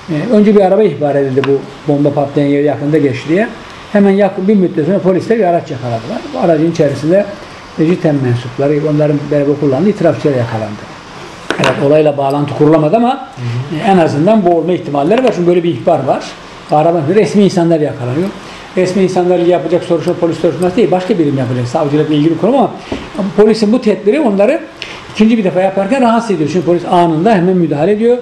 [0.10, 1.60] e, önce bir araba ihbar edildi bu
[1.94, 3.48] bomba patlayan yer yakında geçti diye.
[3.92, 6.22] Hemen yakın bir müddet sonra polisler bir araç yakaladılar.
[6.34, 7.26] Bu aracın içerisinde
[7.80, 10.82] JITEM mensupları, onların beraber kullandığı itirafçılar yakalandı.
[11.60, 13.28] Evet olayla bağlantı kurulamadı ama
[13.88, 15.32] en azından bu olma ihtimalleri var.
[15.36, 16.24] Çünkü böyle bir ihbar var.
[16.70, 18.28] Kahraman resmi insanlar yakalanıyor.
[18.78, 20.92] Resmi insanlarla yapacak soruşturma polis soruşturması değil.
[20.92, 21.68] Başka birim yapacak.
[21.68, 22.72] Savcılıkla ilgili kurum ama
[23.38, 24.62] polisin bu tedbiri onları
[25.16, 26.50] ikinci bir defa yaparken rahatsız ediyor.
[26.54, 28.18] Çünkü polis anında hemen müdahale ediyor.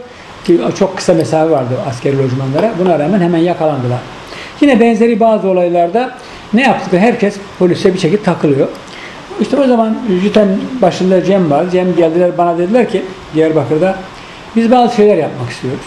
[0.46, 2.72] Ki çok kısa mesafe vardı askeri lojmanlara.
[2.80, 4.00] Buna rağmen hemen yakalandılar.
[4.62, 6.18] Yine benzeri bazı olaylarda
[6.54, 6.94] ne yaptık?
[7.00, 8.68] Herkes polise bir şekilde takılıyor.
[9.42, 10.48] İşte o zaman JITEM
[10.82, 11.70] başında Cem var.
[11.72, 13.02] Cem geldiler bana dediler ki
[13.36, 13.96] Diyarbakır'da
[14.56, 15.86] biz bazı şeyler yapmak istiyoruz.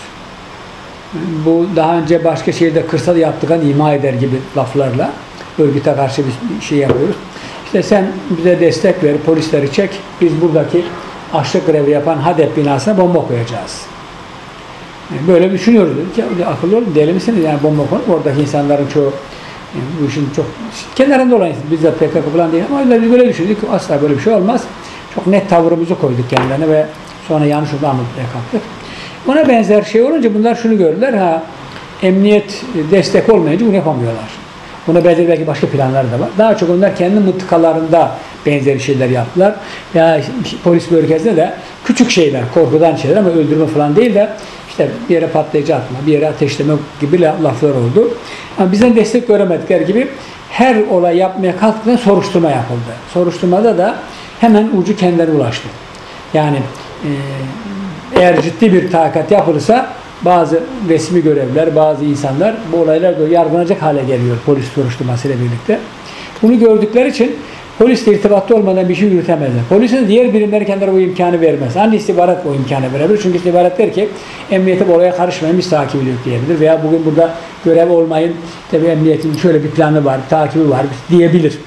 [1.46, 5.10] Bu daha önce başka şehirde kırsal yaptıkan ima eder gibi laflarla
[5.58, 7.16] örgüte karşı bir şey yapıyoruz.
[7.64, 8.06] İşte sen
[8.38, 9.90] bize destek ver, polisleri çek.
[10.20, 10.84] Biz buradaki
[11.34, 13.91] açlık grevi yapan HADEP binasına bomba koyacağız.
[15.28, 16.40] Böyle düşünüyoruz dedik.
[16.40, 17.44] Ya, akıllı olun deli misiniz?
[17.44, 19.12] Yani bomba konup oradaki insanların çoğu
[19.74, 20.46] yani bu işin çok
[20.94, 23.58] kenarında olan biz de PKK falan değil ama öyle böyle düşündük.
[23.72, 24.64] Asla böyle bir şey olmaz.
[25.14, 26.86] Çok net tavrımızı koyduk kendilerine ve
[27.28, 28.60] sonra yanlış oldu anlatmaya kalktık.
[29.28, 31.12] Ona benzer şey olunca bunlar şunu gördüler.
[31.12, 31.42] Ha
[32.02, 34.28] emniyet destek olmayınca bunu yapamıyorlar.
[34.86, 36.28] Buna benzer belki başka planlar da var.
[36.38, 38.10] Daha çok onlar kendi mıntıkalarında
[38.46, 39.54] benzeri şeyler yaptılar.
[39.94, 40.20] Ya
[40.64, 41.52] polis bölgesinde de
[41.84, 44.28] küçük şeyler, korkudan şeyler ama öldürme falan değil de
[44.72, 48.10] işte bir yere patlayıcı atma, bir yere ateşleme gibi laflar oldu.
[48.58, 50.08] Ama bizden destek göremedikler gibi
[50.50, 52.92] her olay yapmaya kalktığında soruşturma yapıldı.
[53.14, 53.94] Soruşturmada da
[54.40, 55.68] hemen ucu kendilerine ulaştı.
[56.34, 56.56] Yani
[57.04, 57.10] e,
[58.20, 59.92] eğer ciddi bir takat yapılırsa
[60.22, 65.78] bazı resmi görevler, bazı insanlar bu olaylar da yargılanacak hale geliyor polis soruşturmasıyla birlikte.
[66.42, 67.36] Bunu gördükleri için
[67.78, 69.62] polisle irtibatlı olmadan bir şey yürütemezler.
[69.68, 71.76] Polisin diğer birimleri kendileri bu imkanı vermez.
[71.76, 73.20] Ancak istihbarat bu imkanı verebilir.
[73.22, 74.08] Çünkü istihbarat der ki
[74.50, 76.60] emniyete bu olaya karışmayın biz takip ediyoruz diyebilir.
[76.60, 78.34] Veya bugün burada görev olmayın
[78.70, 81.58] tabi emniyetin şöyle bir planı var, takibi var diyebilir.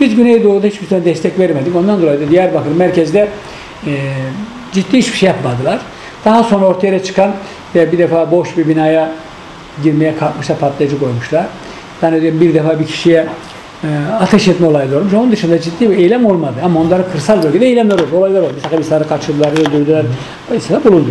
[0.00, 1.76] Biz Güneydoğu'da hiçbir tane destek vermedik.
[1.76, 3.28] Ondan dolayı da Diyarbakır merkezde
[3.86, 3.92] e,
[4.72, 5.78] ciddi hiçbir şey yapmadılar.
[6.24, 7.32] Daha sonra ortaya çıkan
[7.74, 9.12] ve bir defa boş bir binaya
[9.82, 11.46] girmeye kalkmışlar, patlayıcı koymuşlar.
[12.02, 13.26] Yani bir defa bir kişiye
[13.84, 13.88] e,
[14.20, 15.14] ateş etme olayları olmuş.
[15.14, 16.54] Onun dışında ciddi bir eylem olmadı.
[16.64, 18.52] Ama onların kırsal bölgede eylemler oldu, olaylar oldu.
[18.54, 20.04] Mesela insanları kaçırdılar, öldürdüler,
[20.50, 21.10] mesela bulundu.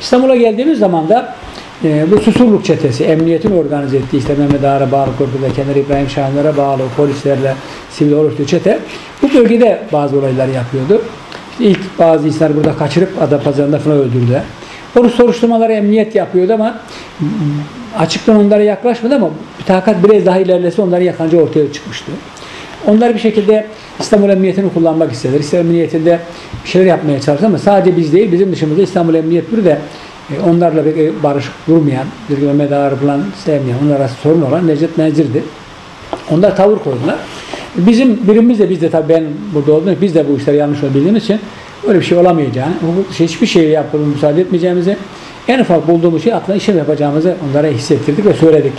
[0.00, 1.34] İstanbul'a geldiğimiz zaman da
[1.84, 6.56] e, bu Susurluk çetesi, emniyetin organize ettiği işte Mehmet Ağar'a bağlı Korku'da Kenar İbrahim Şahinler'e
[6.56, 7.54] bağlı polislerle
[7.90, 8.78] sivil oluştuğu çete
[9.22, 11.02] bu bölgede bazı olaylar yapıyordu.
[11.52, 14.42] İşte ilk bazı insanlar burada kaçırıp Adapazarı'nda falan öldürdüler.
[14.96, 16.80] Onu soruşturmaları emniyet yapıyordu ama
[17.98, 19.30] açıktan onlara yaklaşmadı ama
[19.66, 22.12] takat biraz daha ilerlese onları yakancı ortaya çıkmıştı.
[22.86, 23.66] Onlar bir şekilde
[24.00, 25.40] İstanbul Emniyeti'ni kullanmak istediler.
[25.40, 26.18] İstanbul Emniyeti'nde
[26.64, 29.78] bir şeyler yapmaya çalıştı ama sadece biz değil, bizim dışımızda İstanbul Emniyet Müdürü de
[30.30, 35.42] e, onlarla bir barışık durmayan, bir Mehmet Ağar'ı falan sevmeyen, onlara sorun olan Necdet Menzir'di.
[36.30, 37.16] Onlar tavır koydular.
[37.76, 39.24] Bizim birimiz de biz de tabii ben
[39.54, 41.40] burada olduğum biz de bu işleri yanlış bildiğimiz için
[41.88, 42.72] öyle bir şey olamayacağını,
[43.20, 44.96] hiçbir şey yapılır müsaade etmeyeceğimizi,
[45.48, 48.72] en ufak bulduğumuz şey aklına işlem yapacağımızı onlara hissettirdik ve söyledik.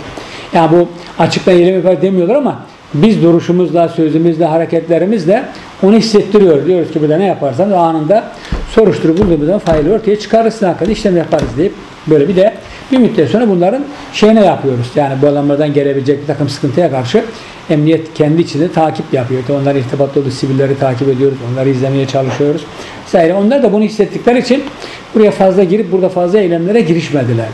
[0.54, 0.88] Yani bu
[1.22, 2.62] açıktan eylem yapar demiyorlar ama
[2.94, 5.44] biz duruşumuzla, sözümüzle, hareketlerimizle
[5.82, 6.66] onu hissettiriyor.
[6.66, 8.24] Diyoruz ki burada ne yaparsanız anında
[8.70, 11.72] soruşturup bulduğumuz zaman faili ortaya çıkarırsın hakkında işlem yaparız deyip
[12.06, 12.54] böyle bir de
[12.92, 14.86] bir müddet sonra bunların şeyine yapıyoruz.
[14.96, 17.24] Yani bu adamlardan gelebilecek bir takım sıkıntıya karşı
[17.70, 19.42] emniyet kendi içinde takip yapıyor.
[19.62, 21.38] Onlar irtibatlı olduğu sivilleri takip ediyoruz.
[21.52, 22.64] Onları izlemeye çalışıyoruz.
[23.06, 23.34] Vesaire.
[23.34, 24.62] Onlar da bunu hissettikleri için
[25.14, 27.48] buraya fazla girip burada fazla eylemlere girişmediler.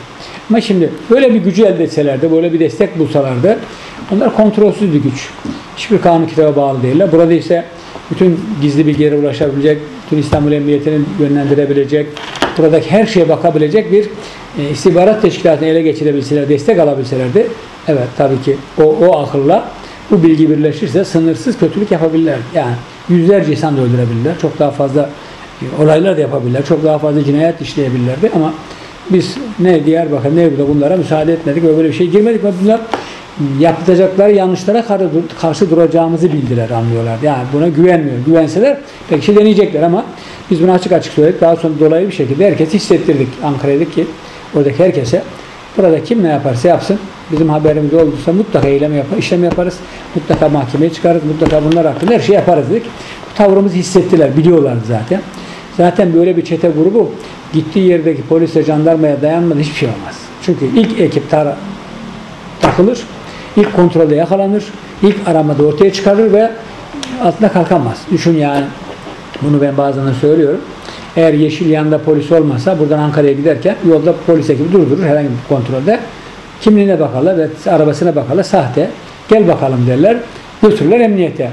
[0.51, 3.59] Ama şimdi böyle bir gücü elde etselerdi, böyle bir destek bulsalardı
[4.13, 5.29] onlar kontrolsüz bir güç.
[5.77, 7.13] Hiçbir kanun kitaba bağlı değiller.
[7.13, 7.65] Burada ise
[8.11, 12.07] bütün gizli bilgilere ulaşabilecek, bütün İstanbul Emniyeti'ni yönlendirebilecek,
[12.59, 14.09] buradaki her şeye bakabilecek bir
[14.59, 17.47] e, istihbarat teşkilatını ele geçirebilseler, destek alabilselerdi,
[17.89, 19.69] evet tabii ki o, o akılla
[20.11, 22.39] bu bilgi birleşirse sınırsız kötülük yapabilirler.
[22.55, 22.75] Yani
[23.09, 24.39] yüzlerce insan da öldürebilirler.
[24.43, 25.11] Çok daha fazla
[25.63, 26.65] e, olaylar da yapabilirler.
[26.65, 28.55] Çok daha fazla cinayet işleyebilirlerdi ama
[29.11, 32.81] biz ne Diyarbakır ne burada bunlara müsaade etmedik ve böyle bir şey girmedik ve bunlar
[33.61, 34.85] yapacakları yanlışlara
[35.41, 37.19] karşı duracağımızı bildiler, anlıyorlar.
[37.23, 38.17] Yani buna güvenmiyor.
[38.27, 38.79] Güvenseler
[39.11, 40.05] pek şey deneyecekler ama
[40.51, 41.41] biz bunu açık açık söyledik.
[41.41, 44.07] Daha sonra dolayı bir şekilde herkes hissettirdik Ankara'da ki
[44.55, 45.23] oradaki herkese
[45.77, 46.99] burada kim ne yaparsa yapsın
[47.33, 49.77] bizim haberimiz olduysa mutlaka eylem yapar, işlem yaparız.
[50.15, 51.25] Mutlaka mahkemeye çıkarız.
[51.25, 52.85] Mutlaka bunlar hakkında her şey yaparız dedik.
[53.31, 54.37] Bu tavrımızı hissettiler.
[54.37, 55.21] Biliyorlardı zaten.
[55.77, 57.11] Zaten böyle bir çete grubu
[57.53, 60.15] gittiği yerdeki polise, jandarmaya dayanmadı hiçbir şey olmaz.
[60.43, 61.57] Çünkü ilk ekip tara
[62.61, 63.07] takılır,
[63.57, 64.65] ilk kontrolde yakalanır,
[65.03, 66.51] ilk aramada ortaya çıkarır ve
[67.23, 67.99] altına kalkamaz.
[68.11, 68.65] Düşün yani
[69.43, 70.61] bunu ben bazen söylüyorum.
[71.17, 76.01] Eğer yeşil yanında polis olmasa buradan Ankara'ya giderken yolda polis ekibi durdurur herhangi bir kontrolde.
[76.61, 78.91] Kimliğine bakarlar ve arabasına bakarlar sahte.
[79.29, 80.17] Gel bakalım derler.
[80.63, 81.51] Götürürler emniyete.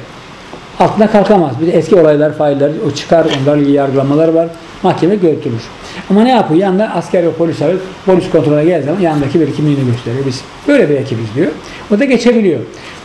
[0.80, 1.52] Altına kalkamaz.
[1.62, 4.48] Bir eski olaylar, failler o çıkar, onlarla ilgili yargılamalar var.
[4.84, 5.62] Mahkeme götürür.
[6.10, 6.60] Ama ne yapıyor?
[6.60, 7.78] Yanında asker ve polis alır.
[8.06, 10.26] Polis kontrole geldiği zaman yanındaki bir kimliğini gösteriyor.
[10.26, 11.52] Biz böyle bir ekibiz diyor.
[11.96, 12.60] O da geçebiliyor.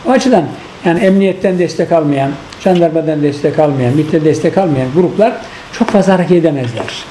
[0.07, 0.43] O açıdan
[0.85, 2.31] yani emniyetten destek almayan,
[2.65, 5.33] jandarmadan destek almayan, MİT'te destek almayan gruplar
[5.71, 7.05] çok fazla hareket edemezler.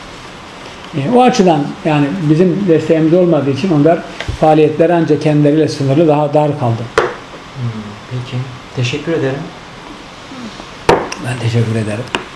[0.94, 3.98] E, o açıdan yani bizim desteğimiz olmadığı için onlar
[4.40, 6.82] faaliyetleri ancak kendileriyle sınırlı daha dar kaldı.
[8.10, 8.36] Peki.
[8.76, 9.40] Teşekkür ederim.
[11.26, 12.33] Ben teşekkür ederim.